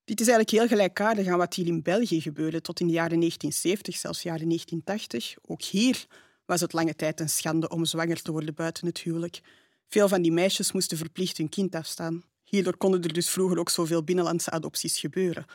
Dit 0.05 0.21
is 0.21 0.29
eigenlijk 0.29 0.51
heel 0.51 0.77
gelijkaardig 0.77 1.27
aan 1.27 1.39
wat 1.39 1.55
hier 1.55 1.67
in 1.67 1.83
België 1.83 2.21
gebeurde 2.21 2.61
tot 2.61 2.81
in 2.81 2.87
de 2.87 2.93
jaren 2.93 3.19
1970, 3.19 3.97
zelfs 3.97 4.23
jaren 4.23 4.47
1980. 4.47 5.35
Ook 5.43 5.63
hier 5.63 6.07
was 6.45 6.61
het 6.61 6.73
lange 6.73 6.95
tijd 6.95 7.21
een 7.21 7.29
schande 7.29 7.69
om 7.69 7.85
zwanger 7.85 8.23
te 8.23 8.33
worden 8.33 8.55
buiten 8.55 8.87
het 8.87 8.99
huwelijk. 8.99 9.41
Veel 9.89 10.09
van 10.09 10.23
die 10.23 10.33
meisjes 10.33 10.73
moesten 10.73 10.97
verplicht 10.97 11.37
hun 11.37 11.49
kind 11.49 11.75
afstaan. 11.75 12.23
Hierdoor 12.45 12.77
konden 12.77 13.03
er 13.03 13.13
dus 13.13 13.29
vroeger 13.29 13.59
ook 13.59 13.71
zoveel 13.71 14.05
binnenlandse 14.05 14.51
adopties 14.51 14.99
gebeuren. 14.99 15.47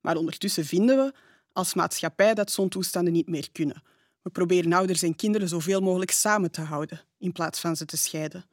Maar 0.00 0.16
ondertussen 0.16 0.64
vinden 0.64 0.96
we 0.96 1.12
als 1.52 1.74
maatschappij 1.74 2.34
dat 2.34 2.50
zo'n 2.50 2.68
toestanden 2.68 3.12
niet 3.12 3.28
meer 3.28 3.48
kunnen. 3.52 3.82
We 4.22 4.30
proberen 4.30 4.72
ouders 4.72 5.02
en 5.02 5.16
kinderen 5.16 5.48
zoveel 5.48 5.80
mogelijk 5.80 6.10
samen 6.10 6.50
te 6.50 6.60
houden, 6.60 7.00
in 7.18 7.32
plaats 7.32 7.60
van 7.60 7.76
ze 7.76 7.84
te 7.84 7.96
scheiden. 7.96 8.44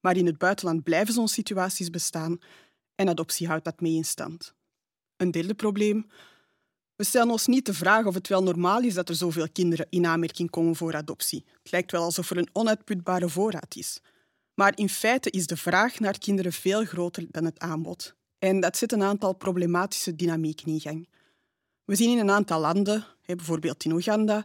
Maar 0.00 0.16
in 0.16 0.26
het 0.26 0.38
buitenland 0.38 0.82
blijven 0.82 1.14
zo'n 1.14 1.28
situaties 1.28 1.90
bestaan 1.90 2.38
en 2.94 3.08
adoptie 3.08 3.46
houdt 3.46 3.64
dat 3.64 3.80
mee 3.80 3.94
in 3.94 4.04
stand. 4.04 4.54
Een 5.16 5.30
derde 5.30 5.54
probleem. 5.54 6.06
We 6.96 7.04
stellen 7.04 7.30
ons 7.30 7.46
niet 7.46 7.66
de 7.66 7.74
vraag 7.74 8.06
of 8.06 8.14
het 8.14 8.28
wel 8.28 8.42
normaal 8.42 8.82
is 8.82 8.94
dat 8.94 9.08
er 9.08 9.14
zoveel 9.14 9.48
kinderen 9.52 9.86
in 9.90 10.06
aanmerking 10.06 10.50
komen 10.50 10.76
voor 10.76 10.96
adoptie. 10.96 11.44
Het 11.62 11.72
lijkt 11.72 11.92
wel 11.92 12.02
alsof 12.02 12.30
er 12.30 12.38
een 12.38 12.48
onuitputbare 12.52 13.28
voorraad 13.28 13.76
is. 13.76 14.00
Maar 14.54 14.72
in 14.78 14.88
feite 14.88 15.30
is 15.30 15.46
de 15.46 15.56
vraag 15.56 15.98
naar 15.98 16.18
kinderen 16.18 16.52
veel 16.52 16.84
groter 16.84 17.26
dan 17.30 17.44
het 17.44 17.58
aanbod. 17.58 18.14
En 18.38 18.60
dat 18.60 18.76
zet 18.76 18.92
een 18.92 19.02
aantal 19.02 19.32
problematische 19.32 20.16
dynamieken 20.16 20.66
in 20.66 20.80
gang. 20.80 21.08
We 21.84 21.96
zien 21.96 22.10
in 22.10 22.18
een 22.18 22.30
aantal 22.30 22.60
landen, 22.60 23.06
bijvoorbeeld 23.26 23.84
in 23.84 23.92
Oeganda, 23.92 24.44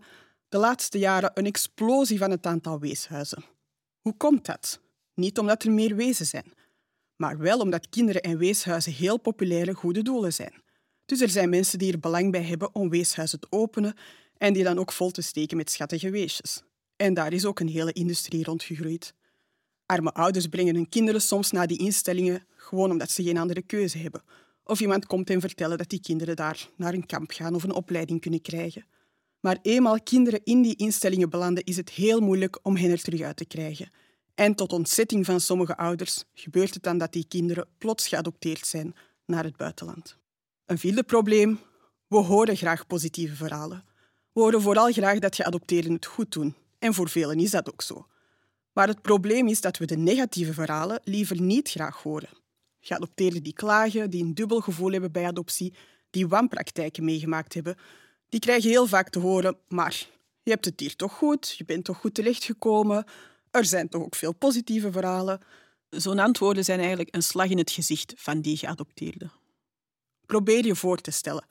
de 0.50 0.58
laatste 0.58 0.98
jaren 0.98 1.32
een 1.34 1.46
explosie 1.46 2.18
van 2.18 2.32
het 2.32 2.46
aantal 2.46 2.80
weeshuizen. 2.80 3.44
Hoe 4.02 4.18
komt 4.18 4.46
dat? 4.46 4.80
Niet 5.14 5.40
omdat 5.40 5.64
er 5.64 5.72
meer 5.72 5.96
wezen 5.96 6.25
zijn, 6.25 6.54
maar 7.16 7.38
wel 7.38 7.60
omdat 7.60 7.90
kinderen 7.90 8.22
en 8.22 8.38
weeshuizen 8.38 8.92
heel 8.92 9.20
populaire 9.20 9.74
goede 9.74 10.02
doelen 10.02 10.34
zijn. 10.34 10.64
Dus 11.06 11.22
er 11.22 11.30
zijn 11.30 11.50
mensen 11.50 11.80
die 11.80 11.92
er 11.92 12.00
belang 12.00 12.32
bij 12.32 12.44
hebben 12.44 12.75
om 12.75 12.90
weeshuizen 12.90 13.40
te 13.40 13.48
openen 13.50 13.96
en 14.38 14.54
die 14.54 14.64
dan 14.64 14.80
ook 14.80 14.92
vol 14.92 15.12
te 15.12 15.22
steken 15.22 15.58
met 15.58 15.72
schattige 15.72 16.10
weesjes. 16.10 16.64
En 16.96 17.14
daar 17.14 17.34
is 17.34 17.46
ook 17.46 17.60
een 17.60 17.68
hele 17.68 17.94
industrie 17.94 18.44
rond 18.44 18.64
gegroeid. 18.64 19.14
Arme 19.86 20.14
ouders 20.14 20.48
brengen 20.48 20.75
hun 20.75 20.90
kinderen 20.90 21.22
soms 21.22 21.52
naar 21.52 21.68
die 21.68 21.78
instellingen 21.78 22.48
gewoon 22.56 22.92
omdat 22.92 23.12
ze 23.12 23.24
geen 23.24 23.38
andere 23.38 23.62
keuze 23.62 23.98
hebben. 23.98 24.24
Of 24.64 24.80
iemand 24.80 25.06
komt 25.06 25.28
hen 25.28 25.42
vertellen 25.42 25.78
dat 25.78 25.90
die 25.90 26.02
kinderen 26.02 26.36
daar 26.36 26.70
naar 26.75 26.94
een 26.94 27.06
kamp 27.06 27.32
gaan 27.32 27.56
of 27.56 27.64
een 27.64 27.74
opleiding 27.74 28.22
kunnen 28.22 28.42
krijgen. 28.42 28.86
Maar 29.46 29.60
eenmaal 29.62 30.02
kinderen 30.04 30.42
in 30.44 30.62
die 30.62 30.75
instellingen 30.75 31.30
belanden, 31.30 31.64
is 31.64 31.78
het 31.78 31.90
heel 31.90 32.20
moeilijk 32.20 32.60
om 32.62 32.75
hen 32.75 32.92
er 32.92 33.02
terug 33.02 33.22
uit 33.22 33.38
te 33.38 33.46
krijgen. 33.46 33.90
En 34.36 34.56
tot 34.56 34.74
ontzetting 34.74 35.25
van 35.25 35.40
sommige 35.40 35.78
ouders 35.78 36.24
gebeurt 36.34 36.74
het 36.74 36.84
dan 36.84 36.98
dat 36.98 37.14
die 37.14 37.25
kinderen 37.28 37.68
plots 37.78 38.08
geadopteerd 38.08 38.68
zijn 38.68 38.96
naar 39.25 39.44
het 39.44 39.58
buitenland. 39.58 40.18
Een 40.66 40.78
vierde 40.78 41.04
probleem. 41.04 41.60
We 42.08 42.18
horen 42.18 42.58
graag 42.58 42.88
positieve 42.88 43.36
verhalen. 43.36 43.84
We 44.32 44.42
horen 44.42 44.62
vooral 44.62 44.92
graag 44.92 45.20
dat 45.20 45.36
geadopteerden 45.36 45.94
het 45.94 46.06
goed 46.06 46.32
doen. 46.32 46.56
En 46.80 46.94
voor 46.94 47.10
velen 47.10 47.40
is 47.40 47.52
dat 47.52 47.72
ook 47.72 47.82
zo. 47.82 48.08
Maar 48.74 48.88
het 48.88 49.02
probleem 49.02 49.48
is 49.48 49.62
dat 49.62 49.78
we 49.78 49.86
de 49.86 49.98
negatieve 49.98 50.54
verhalen 50.54 51.00
liever 51.04 51.42
niet 51.42 51.70
graag 51.70 52.02
horen. 52.02 52.30
Geadopteerden 52.80 53.44
die 53.44 53.54
klagen, 53.54 54.10
die 54.10 54.24
een 54.24 54.36
dubbel 54.36 54.60
gevoel 54.60 54.92
hebben 54.92 55.12
bij 55.12 55.25
adoptie, 55.25 55.74
die 56.10 56.28
wanpraktijken 56.28 57.04
meegemaakt 57.04 57.54
hebben, 57.54 57.78
die 58.36 58.44
krijgen 58.44 58.70
heel 58.70 58.88
vaak 58.88 59.10
te 59.10 59.20
horen, 59.20 59.58
maar 59.68 60.08
je 60.44 60.51
hebt 60.51 60.65
het 60.65 60.80
hier 60.80 60.96
toch 60.96 61.13
goed, 61.13 61.56
je 61.58 61.65
bent 61.65 61.86
toch 61.86 61.98
goed 61.98 62.13
terechtgekomen, 62.13 63.06
er 63.51 63.65
zijn 63.65 63.89
toch 63.89 64.01
ook 64.01 64.15
veel 64.15 64.34
positieve 64.34 64.92
verhalen. 64.92 65.39
Zo'n 65.89 66.20
antwoorden 66.20 66.63
zijn 66.63 66.80
eigenlijk 66.80 67.15
een 67.15 67.24
slag 67.24 67.50
in 67.50 67.58
het 67.58 67.72
gezicht 67.72 68.13
van 68.18 68.42
die 68.42 68.58
geadopteerden. 68.58 69.32
Probeer 70.25 70.65
je 70.65 70.75
voor 70.75 71.01
te 71.01 71.12
stellen 71.12 71.46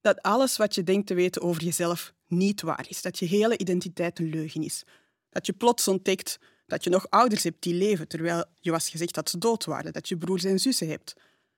dat 0.00 0.22
alles 0.22 0.56
wat 0.56 0.74
je 0.74 0.82
denkt 0.82 1.06
te 1.06 1.14
weten 1.14 1.42
over 1.42 1.62
jezelf 1.64 2.12
niet 2.26 2.62
waar 2.62 2.86
is, 2.88 3.02
dat 3.02 3.18
je 3.18 3.26
hele 3.26 3.58
identiteit 3.58 4.18
een 4.18 4.30
leugen 4.30 4.62
is, 4.62 4.82
dat 5.30 5.46
je 5.46 5.52
plots 5.52 5.88
ontdekt 5.88 6.38
dat 6.66 6.84
je 6.84 6.90
nog 6.90 7.10
ouders 7.10 7.42
hebt 7.42 7.62
die 7.62 7.74
leven 7.74 8.08
terwijl 8.08 8.44
je 8.60 8.70
was 8.70 8.90
gezegd 8.90 9.14
dat 9.14 9.30
ze 9.30 9.38
dood 9.38 9.64
waren, 9.64 9.92
dat 9.92 10.08
je 10.08 10.16
broers 10.16 10.44
en 10.44 10.58
zussen 10.58 10.88
hebt. 10.88 11.14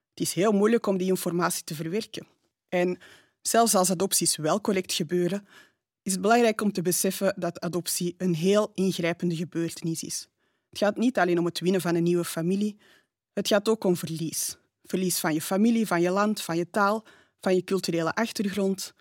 Het 0.09 0.19
is 0.19 0.33
heel 0.33 0.51
moeilijk 0.51 0.87
om 0.87 0.97
die 0.97 1.07
informatie 1.07 1.63
te 1.63 1.75
verwerken. 1.75 2.27
En 2.69 2.99
zelfs 3.41 3.75
als 3.75 3.91
adopties 3.91 4.35
wel 4.35 4.61
correct 4.61 4.93
gebeuren, 4.93 5.47
is 6.03 6.11
het 6.11 6.21
belangrijk 6.21 6.61
om 6.61 6.71
te 6.71 6.81
beseffen 6.81 7.33
dat 7.37 7.59
adoptie 7.59 8.15
een 8.17 8.35
heel 8.35 8.71
ingrijpende 8.73 9.35
gebeurtenis 9.35 10.03
is. 10.03 10.27
Het 10.69 10.77
gaat 10.77 10.97
niet 10.97 11.17
alleen 11.17 11.39
om 11.39 11.45
het 11.45 11.59
winnen 11.59 11.81
van 11.81 11.95
een 11.95 12.03
nieuwe 12.03 12.25
familie, 12.25 12.77
het 13.33 13.47
gaat 13.47 13.69
ook 13.69 13.83
om 13.83 13.95
verlies. 13.95 14.57
Verlies 14.83 15.19
van 15.19 15.33
je 15.33 15.41
familie, 15.41 15.87
van 15.87 16.01
je 16.01 16.09
land, 16.09 16.41
van 16.41 16.57
je 16.57 16.69
taal, 16.69 17.05
van 17.39 17.55
je 17.55 17.63
culturele 17.63 18.13
achtergrond. 18.13 18.93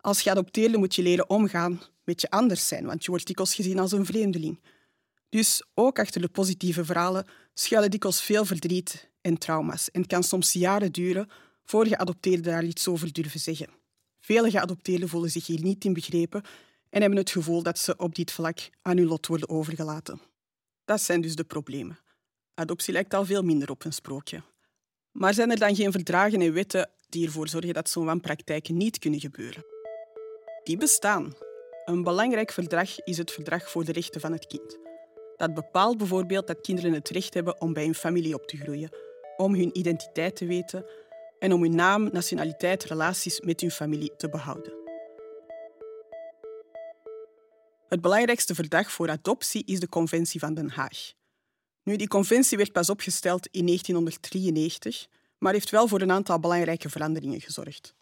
Als 0.00 0.22
geadopteerde 0.22 0.78
moet 0.78 0.94
je 0.94 1.02
leren 1.02 1.30
omgaan 1.30 1.80
met 2.04 2.20
je 2.20 2.30
anders 2.30 2.68
zijn, 2.68 2.86
want 2.86 3.04
je 3.04 3.10
wordt 3.10 3.26
dikwijls 3.26 3.54
gezien 3.54 3.78
als 3.78 3.92
een 3.92 4.06
vreemdeling. 4.06 4.60
Dus 5.28 5.62
ook 5.74 5.98
achter 5.98 6.20
de 6.20 6.28
positieve 6.28 6.84
verhalen 6.84 7.26
schuilen 7.54 7.90
dikwijls 7.90 8.22
veel 8.22 8.44
verdriet 8.44 9.10
en 9.20 9.38
trauma's 9.38 9.90
en 9.90 10.00
het 10.00 10.10
kan 10.10 10.22
soms 10.22 10.52
jaren 10.52 10.92
duren 10.92 11.28
voor 11.64 11.86
geadopteerden 11.86 12.52
daar 12.52 12.64
iets 12.64 12.88
over 12.88 13.12
durven 13.12 13.40
zeggen. 13.40 13.68
Vele 14.28 14.50
geadopteerden 14.50 15.08
voelen 15.08 15.30
zich 15.30 15.46
hier 15.46 15.62
niet 15.62 15.84
in 15.84 15.92
begrepen 15.92 16.42
en 16.90 17.00
hebben 17.00 17.18
het 17.18 17.30
gevoel 17.30 17.62
dat 17.62 17.78
ze 17.78 17.96
op 17.96 18.14
dit 18.14 18.32
vlak 18.32 18.58
aan 18.82 18.96
hun 18.96 19.06
lot 19.06 19.26
worden 19.26 19.48
overgelaten. 19.48 20.20
Dat 20.84 21.00
zijn 21.00 21.20
dus 21.20 21.36
de 21.36 21.44
problemen. 21.44 21.98
Adoptie 22.54 22.92
lijkt 22.92 23.14
al 23.14 23.24
veel 23.24 23.42
minder 23.42 23.70
op 23.70 23.84
een 23.84 23.92
sprookje. 23.92 24.42
Maar 25.12 25.34
zijn 25.34 25.50
er 25.50 25.58
dan 25.58 25.74
geen 25.74 25.92
verdragen 25.92 26.40
en 26.40 26.52
wetten 26.52 26.90
die 27.08 27.26
ervoor 27.26 27.48
zorgen 27.48 27.74
dat 27.74 27.88
zo'n 27.88 28.04
wanpraktijken 28.04 28.76
niet 28.76 28.98
kunnen 28.98 29.20
gebeuren? 29.20 29.64
Die 30.64 30.76
bestaan. 30.76 31.34
Een 31.84 32.02
belangrijk 32.02 32.52
verdrag 32.52 33.00
is 33.00 33.18
het 33.18 33.30
Verdrag 33.30 33.70
voor 33.70 33.84
de 33.84 33.92
Rechten 33.92 34.20
van 34.20 34.32
het 34.32 34.46
Kind. 34.46 34.78
Dat 35.36 35.54
bepaalt 35.54 35.98
bijvoorbeeld 35.98 36.46
dat 36.46 36.60
kinderen 36.60 36.92
het 36.92 37.08
recht 37.08 37.34
hebben 37.34 37.60
om 37.60 37.72
bij 37.72 37.84
hun 37.84 37.94
familie 37.94 38.34
op 38.34 38.46
te 38.46 38.56
groeien, 38.56 38.90
om 39.36 39.54
hun 39.54 39.78
identiteit 39.78 40.36
te 40.36 40.46
weten 40.46 40.86
en 41.38 41.52
om 41.52 41.62
hun 41.62 41.74
naam, 41.74 42.08
nationaliteit, 42.12 42.84
relaties 42.84 43.40
met 43.40 43.60
hun 43.60 43.70
familie 43.70 44.16
te 44.16 44.28
behouden. 44.28 44.72
Het 47.88 48.00
belangrijkste 48.00 48.54
verdrag 48.54 48.92
voor 48.92 49.10
adoptie 49.10 49.64
is 49.64 49.80
de 49.80 49.88
Conventie 49.88 50.40
van 50.40 50.54
Den 50.54 50.70
Haag. 50.70 51.12
Nu, 51.82 51.96
die 51.96 52.08
conventie 52.08 52.56
werd 52.56 52.72
pas 52.72 52.90
opgesteld 52.90 53.46
in 53.46 53.66
1993, 53.66 55.06
maar 55.38 55.52
heeft 55.52 55.70
wel 55.70 55.88
voor 55.88 56.00
een 56.00 56.12
aantal 56.12 56.40
belangrijke 56.40 56.90
veranderingen 56.90 57.40
gezorgd. 57.40 57.94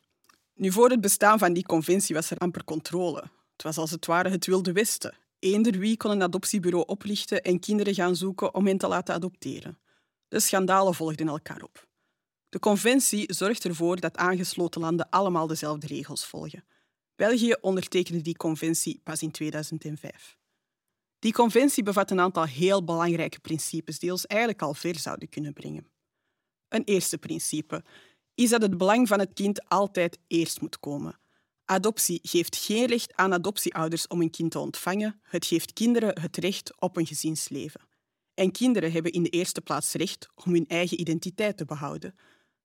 Nu, 0.55 0.73
voor 0.73 0.91
het 0.91 1.01
bestaan 1.01 1.39
van 1.39 1.53
die 1.53 1.67
conventie 1.67 2.15
was 2.15 2.31
er 2.31 2.39
amper 2.39 2.65
controle. 2.65 3.23
Het 3.53 3.63
was 3.63 3.77
als 3.77 3.91
het 3.91 4.07
ware 4.07 4.29
het 4.29 4.47
wilde 4.47 4.73
westen. 4.73 5.15
Eender 5.39 5.79
wie 5.79 5.97
kon 5.97 6.11
een 6.11 6.23
adoptiebureau 6.23 6.85
oplichten 6.87 7.43
en 7.43 7.61
kinderen 7.61 7.95
gaan 7.95 8.17
zoeken 8.17 8.55
om 8.55 8.67
hen 8.67 8.79
te 8.79 8.89
laten 8.89 9.15
adopteren. 9.15 9.79
De 10.29 10.41
schandalen 10.41 10.95
volgden 10.95 11.29
elkaar 11.29 11.63
op. 11.63 11.87
De 12.57 12.63
conventie 12.63 13.35
zorgt 13.35 13.65
ervoor 13.65 14.01
dat 14.01 14.17
aangesloten 14.17 14.81
landen 14.81 15.11
allemaal 15.11 15.47
dezelfde 15.47 15.87
regels 15.87 16.27
volgen. 16.27 16.65
België 17.17 17.55
ondertekende 17.61 18.21
die 18.21 18.37
conventie 18.37 19.01
pas 19.03 19.23
in 19.23 19.31
2005. 19.31 20.37
Die 21.19 21.33
conventie 21.33 21.83
bevat 21.83 22.11
een 22.11 22.21
aantal 22.21 22.45
heel 22.45 22.85
belangrijke 22.85 23.41
principes 23.41 23.99
die 23.99 24.11
ons 24.11 24.27
eigenlijk 24.27 24.63
al 24.63 24.75
ver 24.75 24.99
zouden 24.99 25.29
kunnen 25.29 25.53
brengen. 25.53 25.87
Een 26.69 26.85
eerste 26.85 27.19
principe 27.19 27.85
is 28.35 28.51
dat 28.51 28.63
het 28.63 28.79
belang 28.79 29.09
van 29.09 29.19
het 29.19 29.33
kind 29.33 29.69
altijd 29.69 30.19
eerst 30.27 30.61
moet 30.61 30.79
komen. 30.79 31.19
Adoptie 31.65 32.21
geeft 32.23 32.57
geen 32.57 32.87
recht 32.87 33.17
aan 33.17 33.33
adoptieouders 33.33 34.07
om 34.07 34.21
een 34.21 34.31
kind 34.31 34.51
te 34.51 34.59
ontvangen. 34.59 35.21
Het 35.23 35.47
geeft 35.47 35.73
kinderen 35.73 36.21
het 36.21 36.37
recht 36.37 36.81
op 36.81 36.97
een 36.97 37.07
gezinsleven. 37.07 37.81
En 38.35 38.51
kinderen 38.53 38.93
hebben 38.93 39.13
in 39.13 39.23
de 39.23 39.31
eerste 39.31 39.61
plaats 39.61 39.93
recht 39.93 40.29
om 40.45 40.53
hun 40.53 40.67
eigen 40.67 41.01
identiteit 41.01 41.57
te 41.57 41.65
behouden. 41.65 42.15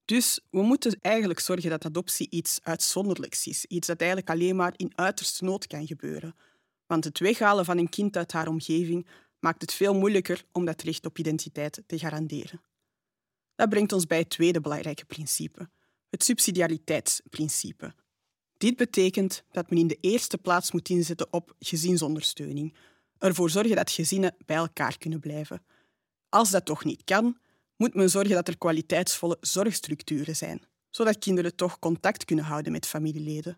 Dus 0.05 0.39
we 0.49 0.61
moeten 0.61 0.97
eigenlijk 1.01 1.39
zorgen 1.39 1.69
dat 1.69 1.85
adoptie 1.85 2.29
iets 2.29 2.59
uitzonderlijks 2.63 3.47
is. 3.47 3.65
Iets 3.65 3.87
dat 3.87 3.99
eigenlijk 3.99 4.29
alleen 4.29 4.55
maar 4.55 4.73
in 4.75 4.91
uiterste 4.95 5.43
nood 5.43 5.67
kan 5.67 5.87
gebeuren. 5.87 6.35
Want 6.85 7.03
het 7.03 7.19
weghalen 7.19 7.65
van 7.65 7.77
een 7.77 7.89
kind 7.89 8.17
uit 8.17 8.31
haar 8.31 8.47
omgeving 8.47 9.07
maakt 9.39 9.61
het 9.61 9.73
veel 9.73 9.93
moeilijker 9.93 10.43
om 10.51 10.65
dat 10.65 10.81
recht 10.81 11.05
op 11.05 11.17
identiteit 11.17 11.83
te 11.85 11.99
garanderen. 11.99 12.61
Dat 13.55 13.69
brengt 13.69 13.93
ons 13.93 14.05
bij 14.05 14.17
het 14.17 14.29
tweede 14.29 14.61
belangrijke 14.61 15.05
principe, 15.05 15.69
het 16.09 16.23
subsidiariteitsprincipe. 16.23 17.93
Dit 18.57 18.75
betekent 18.75 19.43
dat 19.51 19.69
men 19.69 19.79
in 19.79 19.87
de 19.87 19.97
eerste 20.01 20.37
plaats 20.37 20.71
moet 20.71 20.89
inzetten 20.89 21.33
op 21.33 21.55
gezinsondersteuning. 21.59 22.75
Ervoor 23.17 23.49
zorgen 23.49 23.75
dat 23.75 23.91
gezinnen 23.91 24.35
bij 24.45 24.55
elkaar 24.55 24.97
kunnen 24.97 25.19
blijven. 25.19 25.65
Als 26.29 26.49
dat 26.49 26.65
toch 26.65 26.83
niet 26.83 27.03
kan, 27.03 27.37
moet 27.81 27.93
men 27.93 28.09
zorgen 28.09 28.35
dat 28.35 28.47
er 28.47 28.57
kwaliteitsvolle 28.57 29.37
zorgstructuren 29.39 30.35
zijn, 30.35 30.61
zodat 30.89 31.19
kinderen 31.19 31.55
toch 31.55 31.79
contact 31.79 32.25
kunnen 32.25 32.45
houden 32.45 32.71
met 32.71 32.85
familieleden. 32.85 33.57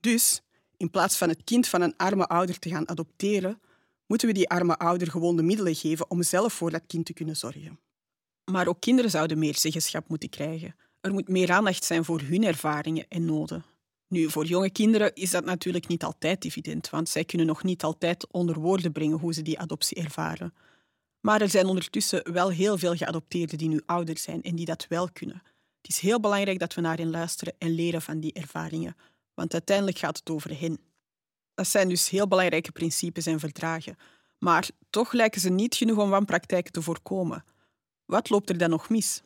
Dus, 0.00 0.42
in 0.76 0.90
plaats 0.90 1.16
van 1.16 1.28
het 1.28 1.44
kind 1.44 1.68
van 1.68 1.80
een 1.80 1.96
arme 1.96 2.26
ouder 2.26 2.58
te 2.58 2.68
gaan 2.68 2.88
adopteren, 2.88 3.60
moeten 4.06 4.28
we 4.28 4.34
die 4.34 4.48
arme 4.48 4.76
ouder 4.76 5.10
gewoon 5.10 5.36
de 5.36 5.42
middelen 5.42 5.74
geven 5.74 6.10
om 6.10 6.22
zelf 6.22 6.52
voor 6.52 6.70
dat 6.70 6.82
kind 6.86 7.06
te 7.06 7.12
kunnen 7.12 7.36
zorgen. 7.36 7.78
Maar 8.44 8.66
ook 8.66 8.80
kinderen 8.80 9.10
zouden 9.10 9.38
meer 9.38 9.56
zeggenschap 9.56 10.08
moeten 10.08 10.28
krijgen. 10.28 10.74
Er 11.00 11.12
moet 11.12 11.28
meer 11.28 11.50
aandacht 11.50 11.84
zijn 11.84 12.04
voor 12.04 12.20
hun 12.20 12.44
ervaringen 12.44 13.06
en 13.08 13.24
noden. 13.24 13.64
Nu, 14.06 14.30
voor 14.30 14.44
jonge 14.44 14.70
kinderen 14.70 15.14
is 15.14 15.30
dat 15.30 15.44
natuurlijk 15.44 15.88
niet 15.88 16.04
altijd 16.04 16.44
evident, 16.44 16.90
want 16.90 17.08
zij 17.08 17.24
kunnen 17.24 17.46
nog 17.46 17.62
niet 17.62 17.82
altijd 17.82 18.26
onder 18.30 18.60
woorden 18.60 18.92
brengen 18.92 19.18
hoe 19.18 19.34
ze 19.34 19.42
die 19.42 19.58
adoptie 19.58 19.96
ervaren. 19.96 20.52
Maar 21.20 21.40
er 21.40 21.48
zijn 21.48 21.66
ondertussen 21.66 22.32
wel 22.32 22.50
heel 22.50 22.78
veel 22.78 22.96
geadopteerden 22.96 23.58
die 23.58 23.68
nu 23.68 23.80
ouder 23.86 24.18
zijn 24.18 24.42
en 24.42 24.56
die 24.56 24.66
dat 24.66 24.86
wel 24.88 25.08
kunnen. 25.12 25.42
Het 25.80 25.90
is 25.90 25.98
heel 25.98 26.20
belangrijk 26.20 26.58
dat 26.58 26.74
we 26.74 26.80
naar 26.80 26.96
hen 26.96 27.10
luisteren 27.10 27.54
en 27.58 27.70
leren 27.70 28.02
van 28.02 28.20
die 28.20 28.32
ervaringen, 28.32 28.96
want 29.34 29.52
uiteindelijk 29.52 29.98
gaat 29.98 30.18
het 30.18 30.30
over 30.30 30.60
hen. 30.60 30.78
Dat 31.54 31.68
zijn 31.68 31.88
dus 31.88 32.08
heel 32.08 32.28
belangrijke 32.28 32.72
principes 32.72 33.26
en 33.26 33.40
verdragen, 33.40 33.96
maar 34.38 34.68
toch 34.90 35.12
lijken 35.12 35.40
ze 35.40 35.50
niet 35.50 35.74
genoeg 35.74 35.98
om 35.98 36.10
wanpraktijken 36.10 36.72
te 36.72 36.82
voorkomen. 36.82 37.44
Wat 38.04 38.30
loopt 38.30 38.50
er 38.50 38.58
dan 38.58 38.70
nog 38.70 38.88
mis? 38.88 39.22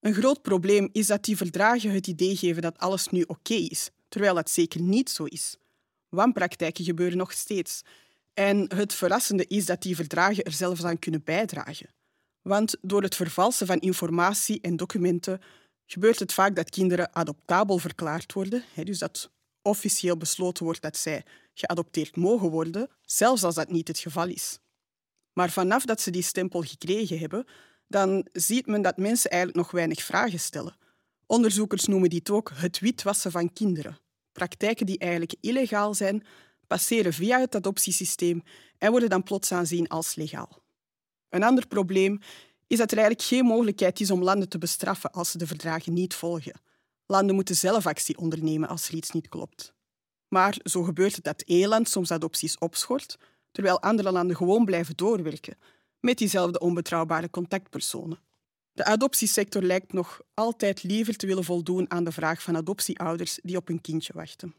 Een 0.00 0.14
groot 0.14 0.42
probleem 0.42 0.88
is 0.92 1.06
dat 1.06 1.24
die 1.24 1.36
verdragen 1.36 1.90
het 1.90 2.06
idee 2.06 2.36
geven 2.36 2.62
dat 2.62 2.78
alles 2.78 3.08
nu 3.08 3.22
oké 3.22 3.54
is, 3.54 3.90
terwijl 4.08 4.34
dat 4.34 4.50
zeker 4.50 4.80
niet 4.80 5.10
zo 5.10 5.24
is. 5.24 5.56
Wanpraktijken 6.08 6.84
gebeuren 6.84 7.18
nog 7.18 7.32
steeds. 7.32 7.82
En 8.38 8.74
het 8.74 8.94
verrassende 8.94 9.46
is 9.46 9.66
dat 9.66 9.82
die 9.82 9.96
verdragen 9.96 10.44
er 10.44 10.52
zelfs 10.52 10.84
aan 10.84 10.98
kunnen 10.98 11.22
bijdragen. 11.24 11.88
Want 12.42 12.76
door 12.80 13.02
het 13.02 13.14
vervalsen 13.14 13.66
van 13.66 13.78
informatie 13.78 14.60
en 14.60 14.76
documenten 14.76 15.40
gebeurt 15.86 16.18
het 16.18 16.32
vaak 16.32 16.56
dat 16.56 16.70
kinderen 16.70 17.14
adoptabel 17.14 17.78
verklaard 17.78 18.32
worden, 18.32 18.64
dus 18.74 18.98
dat 18.98 19.30
officieel 19.62 20.16
besloten 20.16 20.64
wordt 20.64 20.82
dat 20.82 20.96
zij 20.96 21.24
geadopteerd 21.54 22.16
mogen 22.16 22.50
worden, 22.50 22.88
zelfs 23.04 23.42
als 23.42 23.54
dat 23.54 23.70
niet 23.70 23.88
het 23.88 23.98
geval 23.98 24.28
is. 24.28 24.58
Maar 25.32 25.50
vanaf 25.50 25.84
dat 25.84 26.00
ze 26.00 26.10
die 26.10 26.22
stempel 26.22 26.62
gekregen 26.62 27.18
hebben, 27.18 27.46
dan 27.88 28.28
ziet 28.32 28.66
men 28.66 28.82
dat 28.82 28.96
mensen 28.96 29.30
eigenlijk 29.30 29.62
nog 29.62 29.70
weinig 29.70 30.02
vragen 30.02 30.40
stellen. 30.40 30.76
Onderzoekers 31.26 31.84
noemen 31.84 32.10
dit 32.10 32.30
ook 32.30 32.50
het 32.54 32.78
witwassen 32.78 33.30
van 33.30 33.52
kinderen. 33.52 33.98
Praktijken 34.32 34.86
die 34.86 34.98
eigenlijk 34.98 35.34
illegaal 35.40 35.94
zijn, 35.94 36.26
passeren 36.66 37.12
via 37.12 37.40
het 37.40 37.54
adoptiesysteem 37.54 38.42
en 38.78 38.90
worden 38.90 39.08
dan 39.08 39.22
plots 39.22 39.52
aanzien 39.52 39.88
als 39.88 40.14
legaal. 40.14 40.62
Een 41.28 41.42
ander 41.42 41.66
probleem 41.66 42.20
is 42.66 42.78
dat 42.78 42.90
er 42.90 42.98
eigenlijk 42.98 43.28
geen 43.28 43.44
mogelijkheid 43.44 44.00
is 44.00 44.10
om 44.10 44.22
landen 44.22 44.48
te 44.48 44.58
bestraffen 44.58 45.12
als 45.12 45.30
ze 45.30 45.38
de 45.38 45.46
verdragen 45.46 45.92
niet 45.92 46.14
volgen. 46.14 46.60
Landen 47.06 47.34
moeten 47.34 47.54
zelf 47.54 47.86
actie 47.86 48.18
ondernemen 48.18 48.68
als 48.68 48.88
er 48.88 48.94
iets 48.94 49.10
niet 49.10 49.28
klopt. 49.28 49.74
Maar 50.28 50.56
zo 50.64 50.82
gebeurt 50.82 51.14
het 51.14 51.24
dat 51.24 51.42
één 51.42 51.68
land 51.68 51.88
soms 51.88 52.10
adopties 52.10 52.58
opschort, 52.58 53.18
terwijl 53.50 53.82
andere 53.82 54.12
landen 54.12 54.36
gewoon 54.36 54.64
blijven 54.64 54.96
doorwerken 54.96 55.58
met 56.00 56.18
diezelfde 56.18 56.58
onbetrouwbare 56.58 57.30
contactpersonen. 57.30 58.18
De 58.72 58.84
adoptiesector 58.84 59.62
lijkt 59.62 59.92
nog 59.92 60.20
altijd 60.34 60.82
liever 60.82 61.16
te 61.16 61.26
willen 61.26 61.44
voldoen 61.44 61.90
aan 61.90 62.04
de 62.04 62.12
vraag 62.12 62.42
van 62.42 62.56
adoptieouders 62.56 63.38
die 63.42 63.56
op 63.56 63.68
een 63.68 63.80
kindje 63.80 64.12
wachten. 64.12 64.54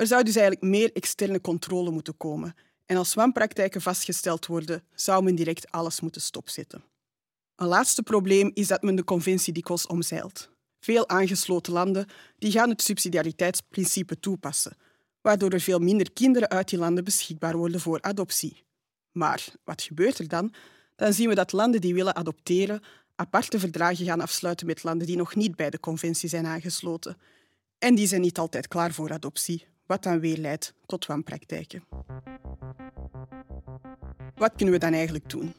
Er 0.00 0.06
zou 0.06 0.22
dus 0.22 0.36
eigenlijk 0.36 0.66
meer 0.66 0.92
externe 0.92 1.40
controle 1.40 1.90
moeten 1.90 2.16
komen 2.16 2.54
en 2.86 2.96
als 2.96 3.14
wanpraktijken 3.14 3.80
vastgesteld 3.80 4.46
worden, 4.46 4.82
zou 4.94 5.22
men 5.22 5.34
direct 5.34 5.70
alles 5.70 6.00
moeten 6.00 6.20
stopzetten. 6.20 6.84
Een 7.56 7.66
laatste 7.66 8.02
probleem 8.02 8.50
is 8.54 8.66
dat 8.66 8.82
men 8.82 8.96
de 8.96 9.04
conventie 9.04 9.52
dikwijls 9.52 9.86
omzeilt. 9.86 10.50
Veel 10.78 11.08
aangesloten 11.08 11.72
landen 11.72 12.06
die 12.38 12.52
gaan 12.52 12.68
het 12.68 12.82
subsidiariteitsprincipe 12.82 14.20
toepassen, 14.20 14.76
waardoor 15.20 15.50
er 15.50 15.60
veel 15.60 15.78
minder 15.78 16.12
kinderen 16.12 16.48
uit 16.48 16.68
die 16.68 16.78
landen 16.78 17.04
beschikbaar 17.04 17.56
worden 17.56 17.80
voor 17.80 18.02
adoptie. 18.02 18.64
Maar 19.12 19.48
wat 19.64 19.82
gebeurt 19.82 20.18
er 20.18 20.28
dan? 20.28 20.54
Dan 20.96 21.12
zien 21.12 21.28
we 21.28 21.34
dat 21.34 21.52
landen 21.52 21.80
die 21.80 21.94
willen 21.94 22.16
adopteren 22.16 22.82
aparte 23.14 23.58
verdragen 23.58 24.06
gaan 24.06 24.20
afsluiten 24.20 24.66
met 24.66 24.82
landen 24.82 25.06
die 25.06 25.16
nog 25.16 25.34
niet 25.34 25.56
bij 25.56 25.70
de 25.70 25.80
conventie 25.80 26.28
zijn 26.28 26.46
aangesloten. 26.46 27.16
En 27.78 27.94
die 27.94 28.06
zijn 28.06 28.20
niet 28.20 28.38
altijd 28.38 28.68
klaar 28.68 28.92
voor 28.92 29.12
adoptie, 29.12 29.68
wat 29.90 30.02
dan 30.02 30.20
weer 30.20 30.36
leidt 30.36 30.74
tot 30.86 31.06
wanpraktijken. 31.06 31.84
Wat 34.34 34.52
kunnen 34.56 34.74
we 34.74 34.80
dan 34.80 34.92
eigenlijk 34.92 35.30
doen? 35.30 35.54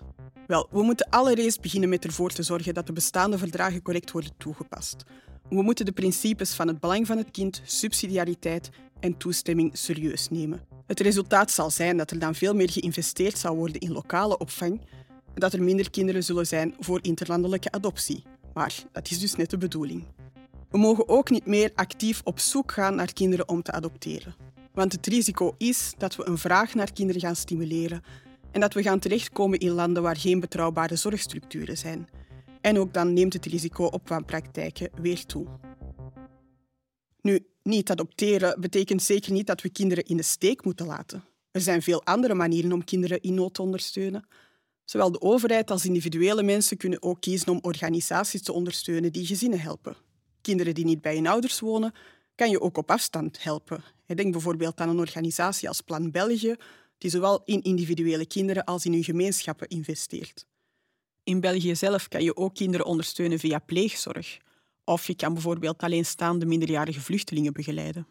Wel, 0.48 0.68
we 0.70 0.84
moeten 0.84 1.10
allereerst 1.10 1.62
beginnen 1.62 1.90
met 1.90 2.06
ervoor 2.06 2.30
te 2.30 2.44
zorgen 2.44 2.74
dat 2.74 2.88
de 2.88 2.94
bestaande 2.94 3.38
verdragen 3.38 3.82
correct 3.82 4.12
worden 4.12 4.32
toegepast. 4.38 5.04
We 5.50 5.62
moeten 5.62 5.86
de 5.86 5.92
principes 5.92 6.54
van 6.54 6.68
het 6.68 6.80
belang 6.80 7.08
van 7.08 7.18
het 7.18 7.32
kind, 7.32 7.62
subsidiariteit 7.64 8.70
en 9.00 9.18
toestemming 9.18 9.78
serieus 9.78 10.30
nemen. 10.30 10.62
Het 10.88 11.00
resultaat 11.00 11.52
zal 11.52 11.70
zijn 11.70 11.98
dat 11.98 12.12
er 12.12 12.20
dan 12.20 12.36
veel 12.36 12.56
meer 12.56 12.70
geïnvesteerd 12.70 13.38
zal 13.38 13.56
worden 13.56 13.82
in 13.82 13.92
lokale 13.92 14.38
opvang 14.38 14.82
en 15.34 15.40
dat 15.40 15.54
er 15.54 15.64
minder 15.64 15.90
kinderen 15.90 16.24
zullen 16.24 16.48
zijn 16.48 16.76
voor 16.80 17.00
interlandelijke 17.02 17.72
adoptie. 17.72 18.24
Maar 18.54 18.84
dat 18.92 19.10
is 19.10 19.20
dus 19.20 19.36
net 19.36 19.50
de 19.50 19.58
bedoeling. 19.58 20.06
We 20.72 20.78
mogen 20.78 21.10
ook 21.10 21.30
niet 21.30 21.46
meer 21.46 21.72
actief 21.76 22.22
op 22.24 22.40
zoek 22.40 22.72
gaan 22.72 22.96
naar 22.96 23.14
kinderen 23.14 23.50
om 23.50 23.62
te 23.62 23.72
adopteren. 23.72 24.36
Want 24.74 24.92
het 24.92 25.08
risico 25.08 25.56
is 25.58 25.94
dat 25.98 26.16
we 26.16 26.28
een 26.28 26.38
vraag 26.38 26.74
naar 26.74 26.94
kinderen 26.94 27.22
gaan 27.22 27.36
stimuleren 27.36 28.04
en 28.52 28.60
dat 28.60 28.74
we 28.74 28.82
gaan 28.82 29.00
terechtkomen 29.00 29.60
in 29.60 29.72
landen 29.72 30.04
waar 30.04 30.18
geen 30.18 30.40
betrouwbare 30.40 30.96
zorgstructuren 30.96 31.78
zijn. 31.78 32.10
En 32.62 32.80
ook 32.80 32.94
dan 32.94 33.14
neemt 33.14 33.34
het 33.34 33.46
risico 33.46 33.86
op 33.86 34.08
wanpraktijken 34.08 34.90
weer 35.02 35.26
toe. 35.26 35.46
Nu, 37.22 37.46
niet 37.64 37.92
adopteren 37.92 38.62
betekent 38.62 39.04
zeker 39.04 39.32
niet 39.32 39.48
dat 39.48 39.62
we 39.62 39.70
kinderen 39.70 40.04
in 40.04 40.18
de 40.18 40.24
steek 40.24 40.66
moeten 40.66 40.86
laten. 40.86 41.24
Er 41.52 41.62
zijn 41.62 41.82
veel 41.82 42.04
andere 42.04 42.34
manieren 42.34 42.72
om 42.72 42.84
kinderen 42.84 43.22
in 43.22 43.34
nood 43.34 43.54
te 43.54 43.62
ondersteunen. 43.62 44.28
Zowel 44.86 45.12
de 45.12 45.22
overheid 45.22 45.72
als 45.72 45.86
individuele 45.86 46.44
mensen 46.44 46.78
kunnen 46.78 47.02
ook 47.02 47.22
kiezen 47.22 47.50
om 47.50 47.60
organisaties 47.62 48.42
te 48.42 48.54
ondersteunen 48.54 49.12
die 49.12 49.26
gezinnen 49.26 49.60
helpen. 49.60 49.96
Kinderen 50.42 50.74
die 50.74 50.86
niet 50.86 51.02
bij 51.02 51.16
hun 51.16 51.28
ouders 51.28 51.60
wonen, 51.60 51.94
kan 52.36 52.50
je 52.50 52.62
ook 52.62 52.78
op 52.78 52.92
afstand 52.92 53.44
helpen. 53.44 53.84
Denk 54.06 54.32
bijvoorbeeld 54.32 54.80
aan 54.80 54.90
een 54.90 55.00
organisatie 55.00 55.68
als 55.68 55.82
Plan 55.82 56.12
België, 56.12 56.56
die 56.98 57.10
zowel 57.10 57.42
in 57.46 57.62
individuele 57.62 58.26
kinderen 58.26 58.64
als 58.64 58.86
in 58.86 58.94
hun 58.94 59.04
gemeenschappen 59.04 59.68
investeert. 59.68 60.46
In 61.24 61.40
België 61.40 61.76
zelf 61.76 62.08
kan 62.08 62.24
je 62.24 62.36
ook 62.36 62.56
kinderen 62.56 62.86
ondersteunen 62.86 63.40
via 63.40 63.60
pleegzorg. 63.60 64.40
Of 64.84 65.08
je 65.08 65.16
kan 65.16 65.34
bijvoorbeeld 65.34 65.82
alleenstaande 65.82 66.46
minderjarige 66.46 67.02
vluchtelingen 67.02 67.54
begeleiden. 67.54 68.08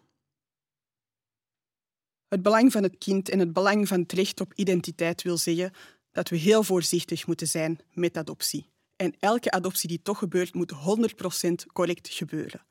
Het 2.29 2.43
belang 2.43 2.73
van 2.73 2.83
het 2.83 2.99
kind 2.99 3.29
en 3.29 3.39
het 3.39 3.53
belang 3.53 3.89
van 3.89 4.01
het 4.01 4.13
recht 4.13 4.41
op 4.41 4.53
identiteit 4.55 5.23
wil 5.23 5.37
zeggen 5.37 5.73
dat 6.13 6.29
we 6.29 6.37
heel 6.37 6.63
voorzichtig 6.63 7.27
moeten 7.27 7.47
zijn 7.47 7.81
met 7.93 8.17
adoptie. 8.17 8.67
En 9.01 9.15
elke 9.19 9.51
adoptie 9.51 9.89
die 9.89 10.03
toch 10.03 10.19
gebeurt, 10.19 10.55
moet 10.55 10.73
100% 10.73 11.53
correct 11.73 12.09
gebeuren. 12.09 12.65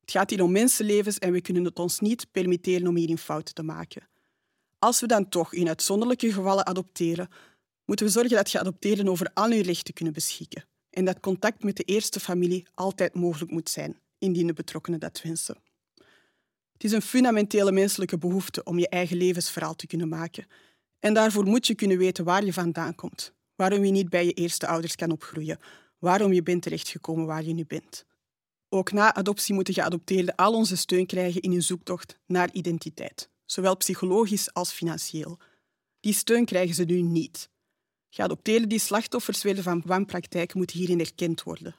Het 0.00 0.10
gaat 0.10 0.30
hier 0.30 0.42
om 0.42 0.52
mensenlevens 0.52 1.18
en 1.18 1.32
we 1.32 1.40
kunnen 1.40 1.64
het 1.64 1.78
ons 1.78 1.98
niet 1.98 2.30
permitteren 2.30 2.86
om 2.86 2.96
hierin 2.96 3.18
fouten 3.18 3.54
te 3.54 3.62
maken. 3.62 4.08
Als 4.78 5.00
we 5.00 5.06
dan 5.06 5.28
toch 5.28 5.54
in 5.54 5.68
uitzonderlijke 5.68 6.32
gevallen 6.32 6.66
adopteren, 6.66 7.28
moeten 7.84 8.06
we 8.06 8.12
zorgen 8.12 8.36
dat 8.36 8.50
geadopteerden 8.50 9.08
over 9.08 9.30
al 9.34 9.50
hun 9.50 9.60
rechten 9.60 9.94
kunnen 9.94 10.14
beschikken 10.14 10.64
en 10.90 11.04
dat 11.04 11.20
contact 11.20 11.62
met 11.62 11.76
de 11.76 11.82
eerste 11.82 12.20
familie 12.20 12.66
altijd 12.74 13.14
mogelijk 13.14 13.50
moet 13.50 13.68
zijn, 13.68 14.00
indien 14.18 14.46
de 14.46 14.52
betrokkenen 14.52 15.00
dat 15.00 15.22
wensen. 15.22 15.56
Het 16.72 16.84
is 16.84 16.92
een 16.92 17.02
fundamentele 17.02 17.72
menselijke 17.72 18.18
behoefte 18.18 18.64
om 18.64 18.78
je 18.78 18.88
eigen 18.88 19.16
levensverhaal 19.16 19.74
te 19.74 19.86
kunnen 19.86 20.08
maken. 20.08 20.46
En 20.98 21.14
daarvoor 21.14 21.44
moet 21.44 21.66
je 21.66 21.74
kunnen 21.74 21.98
weten 21.98 22.24
waar 22.24 22.44
je 22.44 22.52
vandaan 22.52 22.94
komt, 22.94 23.32
waarom 23.60 23.84
je 23.84 23.90
niet 23.90 24.08
bij 24.08 24.24
je 24.24 24.32
eerste 24.32 24.66
ouders 24.66 24.96
kan 24.96 25.10
opgroeien, 25.10 25.58
waarom 25.98 26.32
je 26.32 26.42
bent 26.42 26.62
terechtgekomen 26.62 27.26
waar 27.26 27.44
je 27.44 27.52
nu 27.52 27.64
bent. 27.66 28.04
Ook 28.68 28.92
na 28.92 29.14
adoptie 29.14 29.54
moeten 29.54 29.74
geadopteerden 29.74 30.34
al 30.34 30.54
onze 30.54 30.76
steun 30.76 31.06
krijgen 31.06 31.40
in 31.40 31.50
hun 31.50 31.62
zoektocht 31.62 32.18
naar 32.26 32.52
identiteit, 32.52 33.30
zowel 33.44 33.76
psychologisch 33.76 34.52
als 34.52 34.72
financieel. 34.72 35.38
Die 36.00 36.12
steun 36.12 36.44
krijgen 36.44 36.74
ze 36.74 36.84
nu 36.84 37.00
niet. 37.00 37.50
Geadopteerden 38.08 38.68
die 38.68 38.78
slachtoffers 38.78 39.42
werden 39.42 39.64
van 39.64 39.82
wanpraktijk 39.86 40.54
moeten 40.54 40.78
hierin 40.78 41.00
erkend 41.00 41.42
worden. 41.42 41.76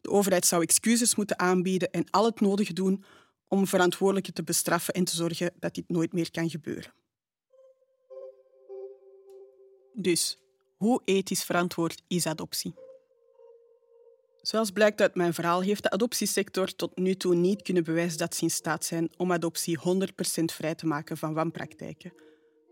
De 0.00 0.10
overheid 0.10 0.46
zou 0.46 0.62
excuses 0.62 1.14
moeten 1.14 1.38
aanbieden 1.38 1.90
en 1.90 2.10
al 2.10 2.24
het 2.24 2.40
nodige 2.40 2.72
doen 2.72 3.04
om 3.48 3.66
verantwoordelijken 3.66 4.34
te 4.34 4.42
bestraffen 4.42 4.94
en 4.94 5.04
te 5.04 5.16
zorgen 5.16 5.52
dat 5.58 5.74
dit 5.74 5.88
nooit 5.88 6.12
meer 6.12 6.30
kan 6.30 6.50
gebeuren. 6.50 6.94
Dus, 9.92 10.38
hoe 10.84 11.00
ethisch 11.04 11.44
verantwoord 11.44 12.02
is 12.08 12.26
adoptie? 12.26 12.74
Zoals 14.42 14.70
blijkt 14.70 15.00
uit 15.00 15.14
mijn 15.14 15.34
verhaal 15.34 15.60
heeft 15.60 15.82
de 15.82 15.90
adoptiesector 15.90 16.74
tot 16.74 16.96
nu 16.96 17.14
toe 17.14 17.34
niet 17.34 17.62
kunnen 17.62 17.84
bewijzen 17.84 18.18
dat 18.18 18.34
ze 18.34 18.42
in 18.42 18.50
staat 18.50 18.84
zijn 18.84 19.10
om 19.16 19.32
adoptie 19.32 19.78
100% 19.78 19.82
vrij 20.44 20.74
te 20.74 20.86
maken 20.86 21.16
van 21.16 21.34
wanpraktijken. 21.34 22.12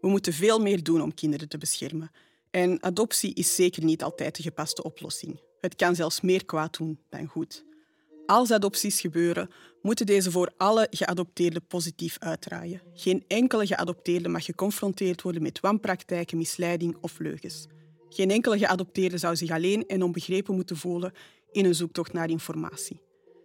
We 0.01 0.09
moeten 0.09 0.33
veel 0.33 0.59
meer 0.59 0.83
doen 0.83 1.03
om 1.03 1.15
kinderen 1.15 1.49
te 1.49 1.59
beschermen. 1.59 2.11
En 2.51 2.83
adoptie 2.83 3.35
is 3.35 3.55
zeker 3.55 3.85
niet 3.85 4.03
altijd 4.03 4.37
de 4.37 4.43
gepaste 4.43 4.83
oplossing. 4.83 5.41
Het 5.61 5.75
kan 5.77 5.95
zelfs 5.95 6.21
meer 6.21 6.45
kwaad 6.45 6.77
doen 6.77 6.99
dan 7.09 7.27
goed. 7.27 7.65
Als 8.27 8.51
adopties 8.51 9.01
gebeuren, 9.01 9.51
moeten 9.83 10.07
deze 10.07 10.31
voor 10.31 10.53
alle 10.57 10.87
geadopteerden 10.91 11.67
positief 11.67 12.17
uitdraaien. 12.19 12.83
Geen 12.95 13.25
enkele 13.27 13.67
geadopteerde 13.67 14.29
mag 14.29 14.45
geconfronteerd 14.45 15.23
worden 15.23 15.43
met 15.43 15.61
wanpraktijken, 15.61 16.39
misleiding 16.39 16.97
of 17.01 17.19
leugens. 17.19 17.67
Geen 18.13 18.31
enkele 18.31 18.59
geadopteerde 18.59 19.19
zou 19.19 19.37
zich 19.37 19.51
alleen 19.51 19.87
en 19.87 20.03
onbegrepen 20.03 20.55
moeten 20.55 20.77
voelen 20.77 21.13
in 21.51 21.65
een 21.65 21.75
zoektocht 21.75 22.13
naar 22.13 22.31
informatie. 22.31 23.01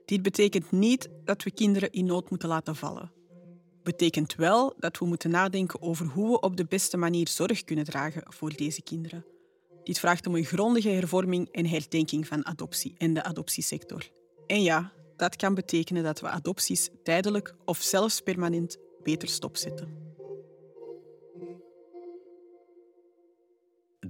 Dit 0.06 0.22
betekent 0.22 0.72
niet 0.72 1.10
dat 1.24 1.44
we 1.44 1.52
kinderen 1.52 1.92
in 1.92 2.06
nood 2.06 2.30
moeten 2.30 2.50
laten 2.50 2.76
vallen. 2.76 3.12
Betekent 3.84 4.36
wel 4.36 4.74
dat 4.78 4.98
we 4.98 5.06
moeten 5.06 5.30
nadenken 5.30 5.82
over 5.82 6.06
hoe 6.06 6.30
we 6.30 6.40
op 6.40 6.58
de 6.58 6.66
beste 6.66 6.98
manier 6.98 7.28
zorg 7.28 7.64
kunnen 7.64 7.86
dragen 7.86 8.24
voor 8.26 8.56
deze 8.56 8.82
kinderen. 8.82 9.26
Dit 9.84 10.00
vraagt 10.00 10.28
om 10.28 10.36
een 10.36 10.46
grondige 10.46 10.90
hervorming 10.90 11.50
en 11.52 11.66
herdenking 11.66 12.28
van 12.28 12.46
adoptie 12.46 12.96
en 12.98 13.14
de 13.14 13.24
adoptiesector. 13.24 14.10
En 14.48 14.64
ja, 14.64 14.92
dat 15.16 15.36
kan 15.36 15.54
betekenen 15.54 16.04
dat 16.04 16.20
we 16.20 16.28
adopties 16.28 16.90
tijdelijk 17.04 17.56
of 17.66 17.82
zelfs 17.82 18.22
permanent 18.22 18.78
beter 19.04 19.28
stopzetten. 19.28 20.07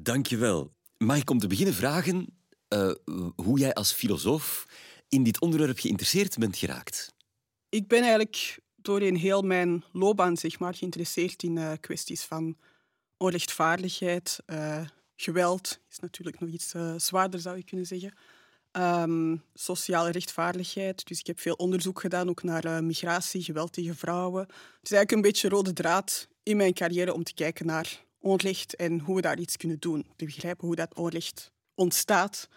Dankjewel. 0.08 0.74
Mag 0.98 1.18
ik 1.18 1.30
om 1.30 1.40
te 1.40 1.48
beginnen 1.48 1.74
vragen 1.74 2.28
uh, 2.74 2.94
hoe 3.36 3.60
jij 3.60 3.74
als 3.74 3.92
filosoof 3.92 4.66
in 5.08 5.24
dit 5.24 5.42
onderwerp 5.42 5.80
geïnteresseerd 5.80 6.38
bent 6.38 6.58
geraakt? 6.58 7.14
Ik 7.70 7.88
ben 7.88 8.02
eigenlijk 8.02 8.60
doorheen 8.76 9.16
heel 9.16 9.42
mijn 9.42 9.84
loopbaan 9.92 10.38
zeg 10.38 10.60
maar, 10.60 10.74
geïnteresseerd 10.74 11.44
in 11.44 11.56
uh, 11.56 11.72
kwesties 11.80 12.24
van 12.24 12.58
onrechtvaardigheid, 13.18 14.40
uh, 14.46 14.88
geweld 15.16 15.80
is 15.90 16.00
natuurlijk 16.00 16.40
nog 16.40 16.50
iets 16.50 16.74
zwaarder, 16.98 17.40
zou 17.40 17.58
je 17.58 17.64
kunnen 17.64 17.86
zeggen. 17.86 18.14
Um, 18.72 19.44
sociale 19.54 20.12
rechtvaardigheid. 20.12 21.08
Dus 21.08 21.20
ik 21.20 21.28
heb 21.28 21.40
veel 21.40 21.56
onderzoek 21.56 22.00
gedaan 22.00 22.30
ook 22.30 22.44
naar 22.44 22.84
migratie, 22.84 23.44
geweld 23.44 23.74
tegen 23.74 23.96
vrouwen. 23.96 24.42
Het 24.42 24.84
is 24.84 24.92
eigenlijk 24.92 25.12
een 25.12 25.32
beetje 25.32 25.50
rode 25.50 25.74
draad 25.74 26.28
in 26.44 26.58
mijn 26.58 26.74
carrière 26.74 27.14
om 27.14 27.24
te 27.24 27.34
kijken 27.34 27.66
naar 27.66 28.06
onrecht 28.20 28.76
en 28.76 29.00
hoe 29.00 29.16
we 29.16 29.22
daar 29.22 29.40
iets 29.40 29.58
kunnen 29.58 29.80
doen. 29.80 30.06
Te 30.16 30.26
begrijpen 30.26 30.68
hoe 30.68 30.76
dat 30.76 30.96
onrecht 30.96 31.52
ontstaat 31.76 32.48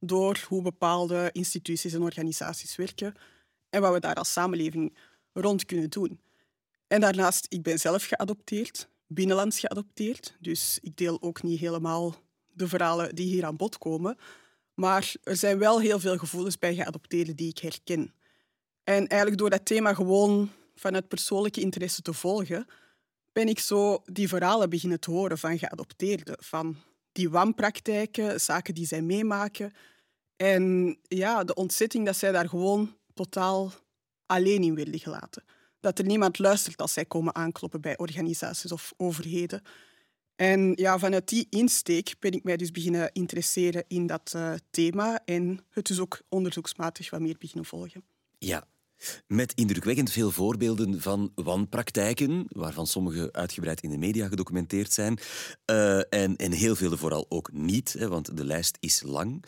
door 0.00 0.44
hoe 0.48 0.62
bepaalde 0.62 1.30
instituties 1.32 1.92
en 1.92 2.02
organisaties 2.02 2.76
werken 2.76 3.14
en 3.70 3.80
wat 3.80 3.92
we 3.92 4.00
daar 4.00 4.14
als 4.14 4.32
samenleving 4.32 4.96
rond 5.32 5.64
kunnen 5.64 5.90
doen. 5.90 6.20
En 6.86 7.00
daarnaast, 7.00 7.46
ik 7.48 7.62
ben 7.62 7.78
zelf 7.78 8.04
geadopteerd, 8.04 8.88
binnenlands 9.06 9.60
geadopteerd. 9.60 10.36
Dus 10.40 10.78
ik 10.82 10.96
deel 10.96 11.22
ook 11.22 11.42
niet 11.42 11.60
helemaal 11.60 12.14
de 12.52 12.68
verhalen 12.68 13.14
die 13.14 13.26
hier 13.26 13.44
aan 13.44 13.56
bod 13.56 13.78
komen. 13.78 14.16
Maar 14.74 15.14
er 15.22 15.36
zijn 15.36 15.58
wel 15.58 15.80
heel 15.80 16.00
veel 16.00 16.18
gevoelens 16.18 16.58
bij 16.58 16.74
geadopteerden 16.74 17.36
die 17.36 17.48
ik 17.48 17.58
herken. 17.58 18.14
En 18.84 19.06
eigenlijk 19.06 19.40
door 19.40 19.50
dat 19.50 19.64
thema 19.64 19.94
gewoon 19.94 20.50
vanuit 20.74 21.08
persoonlijke 21.08 21.60
interesse 21.60 22.02
te 22.02 22.12
volgen, 22.12 22.66
ben 23.38 23.48
ik 23.48 23.58
zo 23.58 24.02
die 24.04 24.28
verhalen 24.28 24.70
beginnen 24.70 25.00
te 25.00 25.10
horen 25.10 25.38
van 25.38 25.58
geadopteerden. 25.58 26.36
Van 26.40 26.76
die 27.12 27.30
wanpraktijken, 27.30 28.40
zaken 28.40 28.74
die 28.74 28.86
zij 28.86 29.02
meemaken. 29.02 29.72
En 30.36 30.96
ja, 31.02 31.44
de 31.44 31.54
ontzetting 31.54 32.06
dat 32.06 32.16
zij 32.16 32.32
daar 32.32 32.48
gewoon 32.48 32.96
totaal 33.14 33.72
alleen 34.26 34.62
in 34.62 34.74
werden 34.74 34.98
gelaten. 34.98 35.44
Dat 35.80 35.98
er 35.98 36.04
niemand 36.04 36.38
luistert 36.38 36.80
als 36.80 36.92
zij 36.92 37.04
komen 37.04 37.34
aankloppen 37.34 37.80
bij 37.80 37.98
organisaties 37.98 38.72
of 38.72 38.92
overheden. 38.96 39.62
En 40.36 40.72
ja, 40.74 40.98
vanuit 40.98 41.28
die 41.28 41.46
insteek 41.50 42.14
ben 42.18 42.32
ik 42.32 42.44
mij 42.44 42.56
dus 42.56 42.70
beginnen 42.70 43.10
interesseren 43.12 43.84
in 43.88 44.06
dat 44.06 44.32
uh, 44.36 44.54
thema 44.70 45.20
en 45.24 45.60
het 45.70 45.86
dus 45.86 46.00
ook 46.00 46.20
onderzoeksmatig 46.28 47.10
wat 47.10 47.20
meer 47.20 47.36
beginnen 47.38 47.64
volgen. 47.64 48.04
Ja, 48.38 48.66
met 49.26 49.52
indrukwekkend 49.54 50.10
veel 50.10 50.30
voorbeelden 50.30 51.00
van 51.00 51.32
wanpraktijken, 51.34 52.46
waarvan 52.48 52.86
sommige 52.86 53.32
uitgebreid 53.32 53.80
in 53.80 53.90
de 53.90 53.98
media 53.98 54.28
gedocumenteerd 54.28 54.92
zijn, 54.92 55.18
uh, 55.70 55.96
en, 55.96 56.36
en 56.36 56.52
heel 56.52 56.76
veel 56.76 56.96
vooral 56.96 57.26
ook 57.28 57.52
niet, 57.52 57.92
hè, 57.92 58.08
want 58.08 58.36
de 58.36 58.44
lijst 58.44 58.76
is 58.80 59.02
lang. 59.02 59.44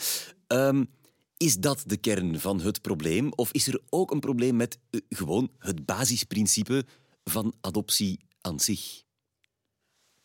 Um, 0.47 0.89
is 1.37 1.57
dat 1.57 1.83
de 1.87 1.97
kern 1.97 2.41
van 2.41 2.61
het 2.61 2.81
probleem? 2.81 3.33
Of 3.33 3.53
is 3.53 3.67
er 3.67 3.81
ook 3.89 4.11
een 4.11 4.21
probleem 4.21 4.57
met 4.57 4.79
uh, 4.91 5.01
gewoon 5.09 5.51
het 5.59 5.85
basisprincipe 5.85 6.85
van 7.25 7.55
adoptie 7.61 8.21
aan 8.41 8.61
zich? 8.61 9.03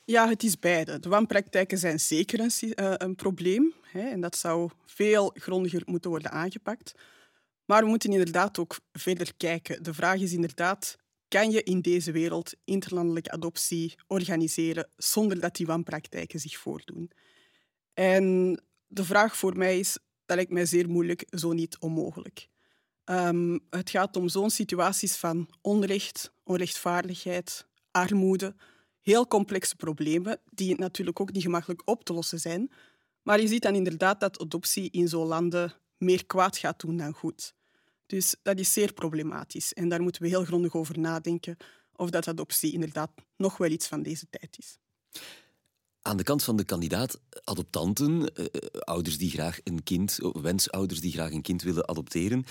Ja, 0.06 0.30
het 0.30 0.44
is 0.44 0.60
beide. 0.60 1.00
De 1.00 1.10
wanpraktijken 1.10 1.78
zijn 1.78 2.00
zeker 2.00 2.40
een, 2.40 2.52
uh, 2.62 2.94
een 2.98 3.16
probleem. 3.16 3.74
Hè, 3.82 4.10
en 4.10 4.22
dat 4.22 4.38
zou 4.38 4.70
veel 4.86 5.32
grondiger 5.34 5.82
moeten 5.86 6.10
worden 6.10 6.32
aangepakt. 6.32 6.94
Maar 7.66 7.84
we 7.84 7.90
moeten 7.90 8.12
inderdaad 8.12 8.60
ook 8.60 8.80
verder 8.92 9.34
kijken. 9.38 9.84
De 9.84 9.94
vraag 9.94 10.20
is 10.20 10.34
inderdaad, 10.34 10.96
kan 11.28 11.52
je 11.52 11.64
in 11.64 11.82
deze 11.82 12.12
wereld 12.12 12.54
interlandelijke 12.64 13.32
adoptie 13.32 13.96
organiseren 14.08 14.90
zonder 14.98 15.40
dat 15.40 15.56
die 15.56 15.66
wanpraktijken 15.66 16.40
zich 16.40 16.58
voordoen? 16.58 17.12
En 17.94 18.60
de 18.88 19.04
vraag 19.04 19.38
voor 19.38 19.58
mij 19.58 19.80
is, 19.80 19.98
dat 20.26 20.36
lijkt 20.36 20.52
mij 20.52 20.66
zeer 20.66 20.90
moeilijk, 20.90 21.26
zo 21.30 21.52
niet 21.52 21.78
onmogelijk. 21.80 22.48
Um, 23.06 23.60
het 23.70 23.90
gaat 23.90 24.16
om 24.16 24.30
zo'n 24.30 24.50
situaties 24.50 25.16
van 25.16 25.50
onrecht, 25.62 26.34
onrechtvaardigheid, 26.44 27.68
armoede, 27.92 28.56
heel 29.02 29.28
complexe 29.28 29.76
problemen 29.76 30.40
die 30.50 30.80
natuurlijk 30.80 31.20
ook 31.20 31.32
niet 31.32 31.44
gemakkelijk 31.44 31.82
op 31.86 32.04
te 32.04 32.14
lossen 32.14 32.40
zijn. 32.40 32.72
Maar 33.22 33.42
je 33.42 33.48
ziet 33.48 33.62
dan 33.62 33.76
inderdaad 33.76 34.20
dat 34.20 34.42
adoptie 34.42 34.92
in 34.92 35.08
zo'n 35.08 35.28
landen 35.28 35.74
meer 35.98 36.26
kwaad 36.26 36.58
gaat 36.58 36.80
doen 36.80 36.98
dan 36.98 37.14
goed. 37.14 37.56
Dus 38.06 38.36
dat 38.42 38.60
is 38.60 38.74
zeer 38.74 38.94
problematisch 38.94 39.74
en 39.74 39.90
daar 39.90 40.02
moeten 40.02 40.22
we 40.22 40.28
heel 40.28 40.46
grondig 40.46 40.76
over 40.76 41.00
nadenken 41.00 41.58
of 41.96 42.10
dat 42.10 42.28
adoptie 42.28 42.74
inderdaad 42.74 43.12
nog 43.38 43.58
wel 43.58 43.70
iets 43.70 43.88
van 43.88 44.02
deze 44.04 44.30
tijd 44.30 44.58
is. 44.58 44.78
Aan 46.02 46.18
de 46.18 46.24
kant 46.24 46.44
van 46.44 46.56
de 46.56 46.64
kandidaat, 46.64 47.20
adoptanten, 47.44 48.34
eh, 48.34 48.46
ouders 48.80 49.18
die 49.18 49.30
graag 49.30 49.60
een 49.64 49.84
kind, 49.84 50.20
wensouders 50.42 51.02
die 51.02 51.12
graag 51.12 51.32
een 51.32 51.42
kind 51.42 51.62
willen 51.62 51.88
adopteren, 51.88 52.44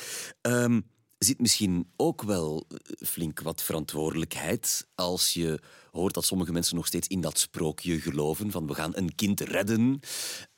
um, 0.43 0.91
zit 1.25 1.41
misschien 1.41 1.91
ook 1.97 2.23
wel 2.23 2.67
eh, 2.69 3.07
flink 3.07 3.41
wat 3.41 3.63
verantwoordelijkheid 3.63 4.87
als 4.95 5.33
je 5.33 5.61
hoort 5.93 6.15
dat 6.15 6.25
sommige 6.25 6.53
mensen 6.53 6.77
nog 6.77 6.87
steeds 6.87 7.09
in 7.09 7.21
dat 7.21 7.39
sprookje 7.39 8.01
geloven 8.01 8.51
van 8.51 8.67
we 8.67 8.75
gaan 8.75 8.97
een 8.97 9.15
kind 9.15 9.41
redden. 9.41 10.01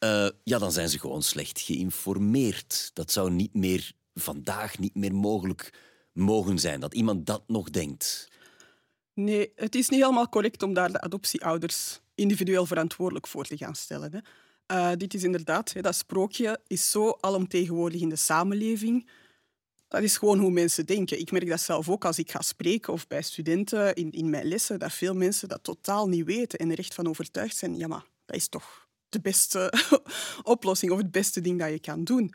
Uh, 0.05 0.29
ja, 0.45 0.59
dan 0.59 0.73
zijn 0.73 0.89
ze 0.89 0.99
gewoon 0.99 1.23
slecht 1.23 1.61
geïnformeerd. 1.61 2.91
Dat 2.93 3.13
zou 3.13 3.31
niet 3.31 3.55
meer 3.55 3.93
vandaag 4.15 4.79
niet 4.79 4.95
meer 4.95 5.15
mogelijk 5.15 5.73
mogen 6.13 6.59
zijn, 6.59 6.81
dat 6.81 6.95
iemand 6.95 7.27
dat 7.27 7.43
nog 7.47 7.71
denkt. 7.71 8.29
Nee, 9.15 9.53
het 9.55 9.75
is 9.75 9.89
niet 9.89 10.01
helemaal 10.01 10.29
correct 10.29 10.63
om 10.63 10.75
daar 10.75 10.93
de 10.93 11.01
adoptieouders 11.01 12.01
individueel 12.15 12.67
verantwoordelijk 12.67 13.27
voor 13.27 13.45
te 13.45 13.57
gaan 13.57 13.75
stellen. 13.75 14.13
Hè. 14.13 14.21
Uh, 14.77 14.97
dit 14.97 15.15
is 15.15 15.25
inderdaad, 15.25 15.73
hè, 15.73 15.81
dat 15.81 15.95
sprookje 15.95 16.61
is 16.67 16.91
zo 16.91 17.17
alomtegenwoordig 17.21 18.01
in 18.01 18.09
de 18.09 18.17
samenleving. 18.17 19.09
Dat 19.89 20.03
is 20.03 20.17
gewoon 20.17 20.39
hoe 20.39 20.51
mensen 20.51 20.87
denken. 20.87 21.21
Ik 21.21 21.31
merk 21.31 21.49
dat 21.49 21.61
zelf 21.61 21.89
ook 21.89 22.05
als 22.05 22.19
ik 22.19 22.31
ga 22.31 22.41
spreken 22.41 22.93
of 22.93 23.07
bij 23.07 23.23
studenten 23.23 23.95
in, 23.95 24.11
in 24.11 24.31
mijn 24.31 24.47
lessen, 24.47 24.79
dat 24.79 24.93
veel 24.93 25.15
mensen 25.15 25.49
dat 25.49 25.63
totaal 25.63 26.09
niet 26.09 26.25
weten 26.25 26.59
en 26.59 26.71
er 26.71 26.79
echt 26.79 26.95
van 26.95 27.09
overtuigd 27.09 27.57
zijn. 27.57 27.77
Ja, 27.77 27.87
maar 27.87 28.05
dat 28.25 28.37
is 28.37 28.49
toch 28.49 28.89
de 29.09 29.21
beste 29.21 29.73
oplossing 30.43 30.93
of 30.93 30.99
het 30.99 31.11
beste 31.11 31.41
ding 31.41 31.59
dat 31.59 31.71
je 31.71 31.81
kan 31.81 32.05
doen. 32.05 32.35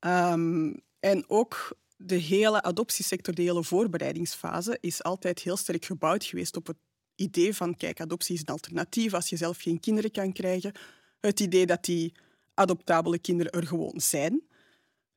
Um, 0.00 0.80
en 1.00 1.24
ook 1.28 1.76
de 1.96 2.14
hele 2.14 2.62
adoptiesector, 2.62 3.34
de 3.34 3.42
hele 3.42 3.64
voorbereidingsfase, 3.64 4.78
is 4.80 5.02
altijd 5.02 5.40
heel 5.40 5.56
sterk 5.56 5.84
gebouwd 5.84 6.24
geweest 6.24 6.56
op 6.56 6.66
het 6.66 6.76
idee 7.14 7.54
van, 7.54 7.76
kijk, 7.76 8.00
adoptie 8.00 8.34
is 8.34 8.40
een 8.40 8.46
alternatief 8.46 9.14
als 9.14 9.28
je 9.28 9.36
zelf 9.36 9.58
geen 9.58 9.80
kinderen 9.80 10.10
kan 10.10 10.32
krijgen. 10.32 10.72
Het 11.20 11.40
idee 11.40 11.66
dat 11.66 11.84
die 11.84 12.14
adoptabele 12.54 13.18
kinderen 13.18 13.52
er 13.52 13.66
gewoon 13.66 14.00
zijn. 14.00 14.42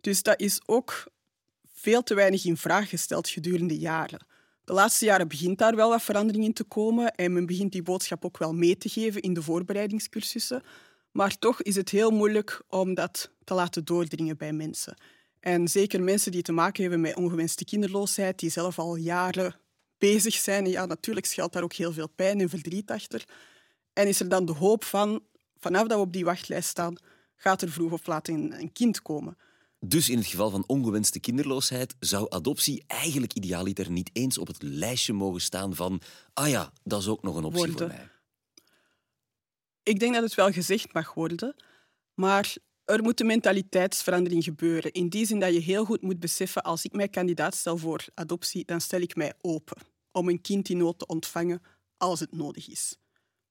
Dus 0.02 0.24
dat 0.24 0.40
is 0.40 0.62
ook 0.66 1.12
veel 1.82 2.04
te 2.04 2.14
weinig 2.14 2.46
in 2.46 2.58
vraag 2.58 2.90
gesteld 2.90 3.30
gedurende 3.30 3.78
jaren. 3.78 4.26
De 4.64 4.74
laatste 4.74 5.06
jaren 5.06 5.28
begint 5.28 5.58
daar 5.58 5.76
wel 5.76 5.90
wat 5.90 6.02
verandering 6.02 6.44
in 6.44 6.54
te 6.54 6.64
komen 6.64 7.16
en 7.16 7.34
men 7.34 7.46
begint 7.46 7.72
die 7.72 7.84
boodschap 7.84 8.26
ook 8.26 8.38
wel 8.38 8.54
mee 8.54 8.78
te 8.78 8.90
geven 8.90 9.22
in 9.22 9.34
de 9.34 9.42
voorbereidingscursussen. 9.42 10.64
Maar 11.12 11.38
toch 11.38 11.62
is 11.62 11.76
het 11.76 11.90
heel 11.90 12.12
moeilijk 12.12 12.62
om 12.68 12.94
dat 12.94 13.32
te 13.44 13.54
laten 13.54 13.86
doordringen 13.86 14.38
bij 14.38 14.54
mensen. 14.54 14.98
En 15.40 15.68
zeker 15.68 16.02
mensen 16.02 16.32
die 16.32 16.42
te 16.42 16.52
maken 16.52 16.82
hebben 16.82 17.02
met 17.02 17.16
ongewenste 17.16 17.66
kinderloosheid, 17.66 18.40
die 18.40 18.50
zelf 18.50 18.80
al 18.80 18.96
jaren 18.96 19.56
bezig 19.98 20.36
zijn. 20.36 20.66
ja, 20.66 20.86
natuurlijk 20.86 21.26
schuilt 21.26 21.54
daar 21.54 21.64
ook 21.64 21.74
heel 21.74 21.94
veel 21.94 22.10
pijn 22.10 22.40
en 22.40 22.50
verdriet 22.50 22.92
achter. 22.92 23.24
En 23.94 24.08
is 24.08 24.20
er 24.20 24.30
dan 24.30 24.46
de 24.46 24.54
hoop 24.54 24.84
van, 24.84 25.24
vanaf 25.58 25.88
dat 25.88 25.98
we 25.98 26.04
op 26.04 26.14
die 26.14 26.26
wachtlijst 26.26 26.70
staan, 26.70 26.96
gaat 27.36 27.62
er 27.62 27.72
vroeg 27.72 27.92
of 27.92 28.08
laat 28.08 28.28
een, 28.28 28.54
een 28.60 28.72
kind 28.72 29.02
komen. 29.02 29.38
Dus 29.86 30.10
in 30.10 30.18
het 30.18 30.28
geval 30.28 30.50
van 30.50 30.64
ongewenste 30.68 31.20
kinderloosheid 31.20 31.96
zou 32.00 32.26
adoptie 32.30 32.84
eigenlijk 32.88 33.34
idealiter 33.34 33.92
niet 33.92 34.10
eens 34.14 34.38
op 34.38 34.48
het 34.48 34.62
lijstje 34.62 35.14
mogen 35.14 35.42
staan 35.42 35.76
van 35.76 36.02
ah 36.34 36.50
ja, 36.50 36.74
dat 36.84 37.02
is 37.02 37.08
ook 37.08 37.22
nog 37.22 37.36
een 37.36 37.44
optie 37.44 37.72
voor 37.72 37.88
mij. 37.88 38.10
Ik 39.84 40.00
denk 40.00 40.14
dat 40.14 40.24
het 40.24 40.36
wel 40.36 40.52
gezegd 40.52 40.94
mag 40.94 41.14
worden, 41.14 41.56
maar 42.14 42.56
er 42.86 43.04
moet 43.04 43.20
een 43.20 43.26
mentaliteitsverandering 43.26 44.44
gebeuren. 44.44 44.92
In 44.92 45.10
die 45.10 45.26
zin 45.26 45.40
dat 45.40 45.54
je 45.54 45.60
heel 45.60 45.86
goed 45.86 46.02
moet 46.02 46.20
beseffen, 46.20 46.64
als 46.64 46.86
ik 46.86 46.94
mij 46.94 47.08
kandidaat 47.08 47.56
stel 47.56 47.78
voor 47.78 48.06
adoptie, 48.14 48.66
dan 48.66 48.82
stel 48.82 49.02
ik 49.02 49.16
mij 49.16 49.34
open 49.42 49.78
om 50.12 50.30
een 50.30 50.42
kind 50.42 50.70
in 50.70 50.78
nood 50.78 51.00
te 51.00 51.06
ontvangen 51.06 51.62
als 51.98 52.20
het 52.20 52.32
nodig 52.32 52.70
is. 52.70 52.96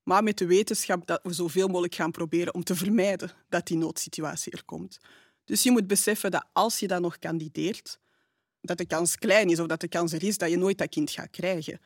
Maar 0.02 0.22
met 0.22 0.38
de 0.38 0.46
wetenschap 0.46 1.06
dat 1.06 1.20
we 1.22 1.32
zoveel 1.32 1.66
mogelijk 1.66 1.94
gaan 1.94 2.10
proberen 2.10 2.54
om 2.54 2.64
te 2.64 2.76
vermijden 2.76 3.30
dat 3.48 3.66
die 3.66 3.76
noodsituatie 3.76 4.52
er 4.52 4.64
komt. 4.64 4.98
Dus 5.50 5.62
je 5.62 5.70
moet 5.70 5.86
beseffen 5.86 6.30
dat 6.30 6.46
als 6.52 6.78
je 6.78 6.86
dan 6.86 7.02
nog 7.02 7.18
kandideert, 7.18 8.00
dat 8.60 8.78
de 8.78 8.86
kans 8.86 9.16
klein 9.16 9.50
is 9.50 9.58
of 9.58 9.66
dat 9.66 9.80
de 9.80 9.88
kans 9.88 10.12
er 10.12 10.22
is 10.22 10.38
dat 10.38 10.50
je 10.50 10.56
nooit 10.56 10.78
dat 10.78 10.88
kind 10.88 11.10
gaat 11.10 11.30
krijgen. 11.30 11.80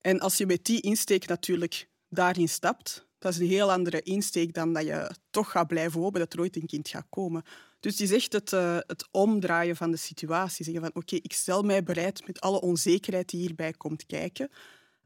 En 0.00 0.20
als 0.20 0.36
je 0.36 0.46
met 0.46 0.64
die 0.64 0.80
insteek 0.80 1.26
natuurlijk 1.26 1.88
daarin 2.08 2.48
stapt, 2.48 3.06
dat 3.18 3.32
is 3.32 3.38
een 3.38 3.46
heel 3.46 3.72
andere 3.72 4.02
insteek 4.02 4.54
dan 4.54 4.72
dat 4.72 4.84
je 4.84 5.10
toch 5.30 5.50
gaat 5.50 5.66
blijven 5.66 6.00
hopen 6.00 6.20
dat 6.20 6.32
er 6.32 6.40
ooit 6.40 6.56
een 6.56 6.66
kind 6.66 6.88
gaat 6.88 7.06
komen. 7.08 7.42
Dus 7.80 7.92
het 7.92 8.00
is 8.00 8.12
echt 8.12 8.32
het, 8.32 8.52
uh, 8.52 8.78
het 8.86 9.08
omdraaien 9.10 9.76
van 9.76 9.90
de 9.90 9.96
situatie. 9.96 10.64
Zeggen 10.64 10.82
van 10.82 10.94
oké, 10.94 11.16
ik 11.16 11.32
stel 11.32 11.62
mij 11.62 11.82
bereid 11.82 12.26
met 12.26 12.40
alle 12.40 12.60
onzekerheid 12.60 13.28
die 13.28 13.40
hierbij 13.40 13.72
komt 13.72 14.06
kijken. 14.06 14.50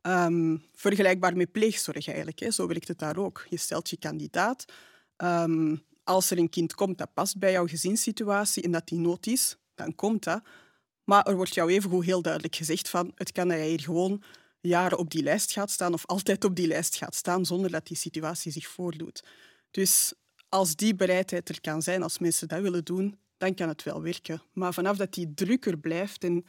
Um, 0.03 0.65
vergelijkbaar 0.75 1.37
met 1.37 1.53
pleegzorg 1.53 2.07
eigenlijk. 2.07 2.39
Hè. 2.39 2.51
Zo 2.51 2.67
werkt 2.67 2.89
het 2.89 2.99
daar 2.99 3.17
ook. 3.17 3.47
Je 3.49 3.57
stelt 3.57 3.91
je 3.91 3.97
kandidaat. 3.97 4.65
Um, 5.17 5.87
als 6.09 6.31
er 6.31 6.39
een 6.39 6.49
kind 6.49 6.75
komt 6.75 6.99
dat 6.99 7.15
past 7.15 7.39
bij 7.39 7.53
jouw 7.53 7.67
gezinssituatie 7.67 8.63
en 8.63 8.71
dat 8.71 8.89
die 8.89 8.99
nood 8.99 9.27
is, 9.27 9.57
dan 9.75 9.95
komt 9.95 10.25
dat. 10.25 10.43
Maar 11.05 11.27
er 11.27 11.37
wordt 11.37 11.55
jou 11.55 11.71
evengoed 11.71 12.05
heel 12.05 12.23
duidelijk 12.23 12.57
gezegd 12.57 12.89
van 12.89 13.13
het 13.15 13.33
kan 13.33 13.49
dat 13.49 13.57
jij 13.57 13.69
hier 13.69 13.81
gewoon 13.81 14.23
jaren 14.61 14.99
op 14.99 15.11
die 15.11 15.23
lijst 15.23 15.53
gaat 15.53 15.71
staan 15.71 15.93
of 15.93 16.07
altijd 16.07 16.45
op 16.45 16.57
die 16.57 16.67
lijst 16.67 16.97
gaat 16.97 17.15
staan 17.15 17.47
zonder 17.47 17.71
dat 17.71 17.87
die 17.87 17.97
situatie 17.97 18.53
zich 18.53 18.67
voordoet. 18.67 19.25
Dus 19.71 20.13
als 20.49 20.77
die 20.77 20.95
bereidheid 20.95 21.49
er 21.49 21.61
kan 21.61 21.83
zijn, 21.83 22.03
als 22.03 22.19
mensen 22.19 22.49
dat 22.49 22.61
willen 22.61 22.85
doen, 22.85 23.19
dan 23.37 23.55
kan 23.55 23.69
het 23.69 23.83
wel 23.83 24.03
werken. 24.03 24.43
Maar 24.53 24.75
vanaf 24.75 24.97
dat 24.97 25.15
die 25.15 25.35
druk 25.35 25.67
er 25.67 25.79
blijft, 25.79 26.25
en 26.25 26.45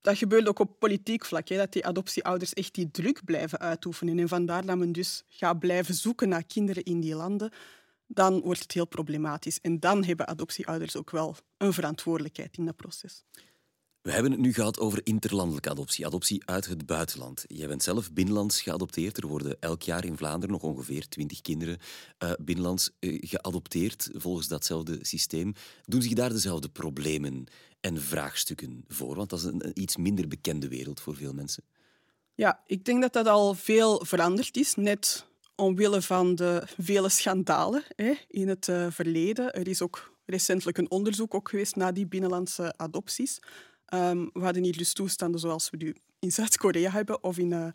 dat 0.00 0.18
gebeurt 0.18 0.48
ook 0.48 0.58
op 0.58 0.78
politiek 0.78 1.24
vlak, 1.24 1.48
hè, 1.48 1.56
dat 1.56 1.72
die 1.72 1.86
adoptieouders 1.86 2.52
echt 2.52 2.74
die 2.74 2.90
druk 2.90 3.24
blijven 3.24 3.58
uitoefenen 3.58 4.18
en 4.18 4.28
vandaar 4.28 4.66
dat 4.66 4.76
men 4.76 4.92
dus 4.92 5.22
gaat 5.28 5.58
blijven 5.58 5.94
zoeken 5.94 6.28
naar 6.28 6.44
kinderen 6.44 6.82
in 6.82 7.00
die 7.00 7.14
landen, 7.14 7.52
dan 8.12 8.40
wordt 8.40 8.62
het 8.62 8.72
heel 8.72 8.86
problematisch. 8.86 9.60
En 9.60 9.80
dan 9.80 10.04
hebben 10.04 10.28
adoptieouders 10.28 10.96
ook 10.96 11.10
wel 11.10 11.36
een 11.56 11.72
verantwoordelijkheid 11.72 12.56
in 12.56 12.64
dat 12.64 12.76
proces. 12.76 13.24
We 14.02 14.12
hebben 14.12 14.30
het 14.30 14.40
nu 14.40 14.52
gehad 14.52 14.78
over 14.78 15.00
interlandelijke 15.04 15.70
adoptie, 15.70 16.06
adoptie 16.06 16.42
uit 16.44 16.66
het 16.66 16.86
buitenland. 16.86 17.44
Jij 17.46 17.68
bent 17.68 17.82
zelf 17.82 18.12
binnenlands 18.12 18.62
geadopteerd. 18.62 19.16
Er 19.16 19.26
worden 19.26 19.56
elk 19.60 19.82
jaar 19.82 20.04
in 20.04 20.16
Vlaanderen 20.16 20.50
nog 20.50 20.62
ongeveer 20.62 21.08
twintig 21.08 21.40
kinderen 21.40 21.78
uh, 22.18 22.32
binnenlands 22.40 22.90
uh, 23.00 23.18
geadopteerd 23.20 24.10
volgens 24.12 24.48
datzelfde 24.48 24.98
systeem. 25.02 25.52
Doen 25.84 26.02
zich 26.02 26.12
daar 26.12 26.30
dezelfde 26.32 26.68
problemen 26.68 27.44
en 27.80 28.02
vraagstukken 28.02 28.84
voor? 28.88 29.16
Want 29.16 29.30
dat 29.30 29.38
is 29.38 29.44
een, 29.44 29.66
een 29.66 29.80
iets 29.80 29.96
minder 29.96 30.28
bekende 30.28 30.68
wereld 30.68 31.00
voor 31.00 31.16
veel 31.16 31.32
mensen. 31.32 31.64
Ja, 32.34 32.62
ik 32.66 32.84
denk 32.84 33.02
dat 33.02 33.12
dat 33.12 33.26
al 33.26 33.54
veel 33.54 34.04
veranderd 34.04 34.56
is. 34.56 34.74
Net 34.74 35.26
omwille 35.60 36.02
van 36.02 36.34
de 36.34 36.62
vele 36.78 37.08
schandalen 37.08 37.82
hè, 37.96 38.12
in 38.28 38.48
het 38.48 38.68
uh, 38.68 38.86
verleden. 38.90 39.52
Er 39.52 39.68
is 39.68 39.82
ook 39.82 40.18
recentelijk 40.24 40.78
een 40.78 40.90
onderzoek 40.90 41.34
ook 41.34 41.48
geweest 41.48 41.76
naar 41.76 41.94
die 41.94 42.06
binnenlandse 42.06 42.74
adopties. 42.76 43.38
Um, 43.94 44.30
we 44.32 44.40
hadden 44.40 44.62
hier 44.62 44.76
dus 44.76 44.92
toestanden 44.92 45.40
zoals 45.40 45.70
we 45.70 45.76
nu 45.76 45.96
in 46.18 46.32
Zuid-Korea 46.32 46.90
hebben 46.90 47.22
of 47.22 47.38
in 47.38 47.50
uh, 47.50 47.66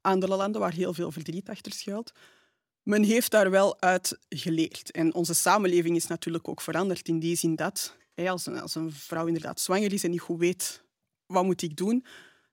andere 0.00 0.36
landen 0.36 0.60
waar 0.60 0.72
heel 0.72 0.94
veel 0.94 1.12
verdriet 1.12 1.48
achter 1.48 1.72
schuilt. 1.72 2.12
Men 2.82 3.02
heeft 3.02 3.30
daar 3.30 3.50
wel 3.50 3.80
uit 3.80 4.18
geleerd. 4.28 4.90
En 4.90 5.14
onze 5.14 5.34
samenleving 5.34 5.96
is 5.96 6.06
natuurlijk 6.06 6.48
ook 6.48 6.60
veranderd 6.60 7.08
in 7.08 7.18
die 7.18 7.36
zin 7.36 7.56
dat 7.56 7.96
hè, 8.14 8.30
als, 8.30 8.46
een, 8.46 8.60
als 8.60 8.74
een 8.74 8.92
vrouw 8.92 9.26
inderdaad 9.26 9.60
zwanger 9.60 9.92
is 9.92 10.04
en 10.04 10.10
niet 10.10 10.20
goed 10.20 10.38
weet 10.38 10.82
wat 11.26 11.44
moet 11.44 11.62
ik 11.62 11.76
doen, 11.76 12.04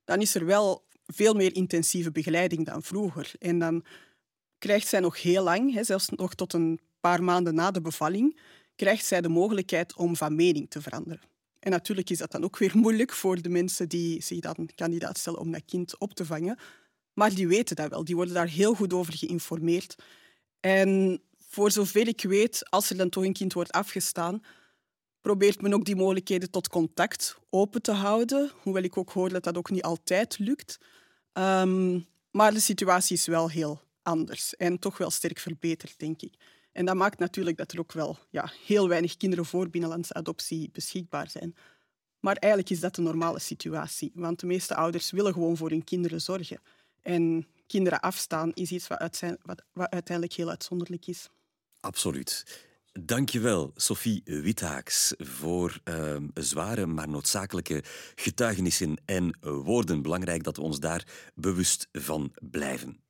dan 0.03 0.21
is 0.21 0.35
er 0.35 0.45
wel 0.45 0.85
veel 1.05 1.33
meer 1.33 1.55
intensieve 1.55 2.11
begeleiding 2.11 2.65
dan 2.65 2.83
vroeger. 2.83 3.31
En 3.39 3.59
dan 3.59 3.83
krijgt 4.57 4.87
zij 4.87 4.99
nog 4.99 5.21
heel 5.21 5.43
lang, 5.43 5.73
hè, 5.73 5.83
zelfs 5.83 6.09
nog 6.09 6.33
tot 6.33 6.53
een 6.53 6.79
paar 6.99 7.23
maanden 7.23 7.55
na 7.55 7.71
de 7.71 7.81
bevalling, 7.81 8.39
krijgt 8.75 9.05
zij 9.05 9.21
de 9.21 9.29
mogelijkheid 9.29 9.95
om 9.95 10.15
van 10.15 10.35
mening 10.35 10.69
te 10.69 10.81
veranderen. 10.81 11.21
En 11.59 11.71
natuurlijk 11.71 12.09
is 12.09 12.17
dat 12.17 12.31
dan 12.31 12.43
ook 12.43 12.57
weer 12.57 12.77
moeilijk 12.83 13.11
voor 13.11 13.41
de 13.41 13.49
mensen 13.49 13.89
die 13.89 14.21
zich 14.21 14.39
dan 14.39 14.69
kandidaat 14.75 15.17
stellen 15.17 15.39
om 15.39 15.51
dat 15.51 15.65
kind 15.65 15.99
op 15.99 16.13
te 16.13 16.25
vangen. 16.25 16.57
Maar 17.13 17.33
die 17.33 17.47
weten 17.47 17.75
dat 17.75 17.89
wel, 17.89 18.03
die 18.03 18.15
worden 18.15 18.33
daar 18.33 18.47
heel 18.47 18.73
goed 18.73 18.93
over 18.93 19.13
geïnformeerd. 19.13 19.95
En 20.59 21.21
voor 21.37 21.71
zover 21.71 22.07
ik 22.07 22.21
weet, 22.21 22.69
als 22.69 22.89
er 22.89 22.97
dan 22.97 23.09
toch 23.09 23.23
een 23.23 23.33
kind 23.33 23.53
wordt 23.53 23.71
afgestaan, 23.71 24.41
probeert 25.21 25.61
men 25.61 25.73
ook 25.73 25.85
die 25.85 25.95
mogelijkheden 25.95 26.51
tot 26.51 26.67
contact 26.67 27.37
open 27.49 27.81
te 27.81 27.91
houden. 27.91 28.51
Hoewel 28.61 28.83
ik 28.83 28.97
ook 28.97 29.09
hoor 29.09 29.29
dat 29.29 29.43
dat 29.43 29.57
ook 29.57 29.69
niet 29.69 29.83
altijd 29.83 30.39
lukt. 30.39 30.77
Um, 31.33 32.05
maar 32.31 32.53
de 32.53 32.59
situatie 32.59 33.15
is 33.15 33.25
wel 33.25 33.49
heel 33.49 33.81
anders 34.07 34.55
en 34.55 34.79
toch 34.79 34.97
wel 34.97 35.11
sterk 35.11 35.39
verbeterd, 35.39 35.99
denk 35.99 36.21
ik. 36.21 36.33
En 36.71 36.85
dat 36.85 36.95
maakt 36.95 37.19
natuurlijk 37.19 37.57
dat 37.57 37.71
er 37.71 37.79
ook 37.79 37.91
wel 37.91 38.17
ja, 38.29 38.51
heel 38.65 38.87
weinig 38.87 39.17
kinderen 39.17 39.45
voor 39.45 39.69
binnenlandse 39.69 40.13
adoptie 40.13 40.69
beschikbaar 40.71 41.29
zijn. 41.29 41.55
Maar 42.19 42.35
eigenlijk 42.35 42.71
is 42.71 42.79
dat 42.79 42.95
de 42.95 43.01
normale 43.01 43.39
situatie, 43.39 44.11
want 44.13 44.39
de 44.39 44.45
meeste 44.45 44.75
ouders 44.75 45.11
willen 45.11 45.33
gewoon 45.33 45.57
voor 45.57 45.69
hun 45.69 45.83
kinderen 45.83 46.21
zorgen. 46.21 46.61
En 47.01 47.47
kinderen 47.67 47.99
afstaan 47.99 48.51
is 48.53 48.71
iets 48.71 48.87
wat, 48.87 49.21
wat, 49.41 49.89
uiteindelijk 49.89 50.33
heel 50.33 50.49
uitzonderlijk 50.49 51.07
is. 51.07 51.29
Absoluut. 51.79 52.65
Dankjewel, 52.99 53.71
Sophie 53.75 54.21
Withaaks, 54.25 55.13
voor 55.17 55.79
uh, 55.83 56.15
zware 56.33 56.85
maar 56.85 57.09
noodzakelijke 57.09 57.83
getuigenissen 58.15 59.01
en 59.05 59.37
woorden. 59.41 60.01
Belangrijk 60.01 60.43
dat 60.43 60.55
we 60.55 60.61
ons 60.61 60.79
daar 60.79 61.31
bewust 61.35 61.87
van 61.91 62.33
blijven. 62.39 63.05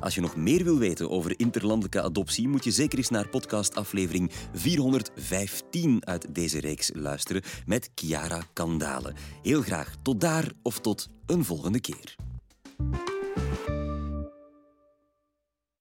Als 0.00 0.14
je 0.14 0.20
nog 0.20 0.36
meer 0.36 0.64
wil 0.64 0.78
weten 0.78 1.10
over 1.10 1.38
interlandelijke 1.38 2.02
adoptie, 2.02 2.48
moet 2.48 2.64
je 2.64 2.70
zeker 2.70 2.98
eens 2.98 3.08
naar 3.08 3.28
podcastaflevering 3.28 4.30
415 4.52 6.06
uit 6.06 6.34
deze 6.34 6.60
reeks 6.60 6.90
luisteren 6.94 7.42
met 7.66 7.90
Chiara 7.94 8.42
Kandale. 8.52 9.12
Heel 9.42 9.62
graag 9.62 9.94
tot 10.02 10.20
daar 10.20 10.52
of 10.62 10.80
tot 10.80 11.08
een 11.26 11.44
volgende 11.44 11.80
keer. 11.80 12.16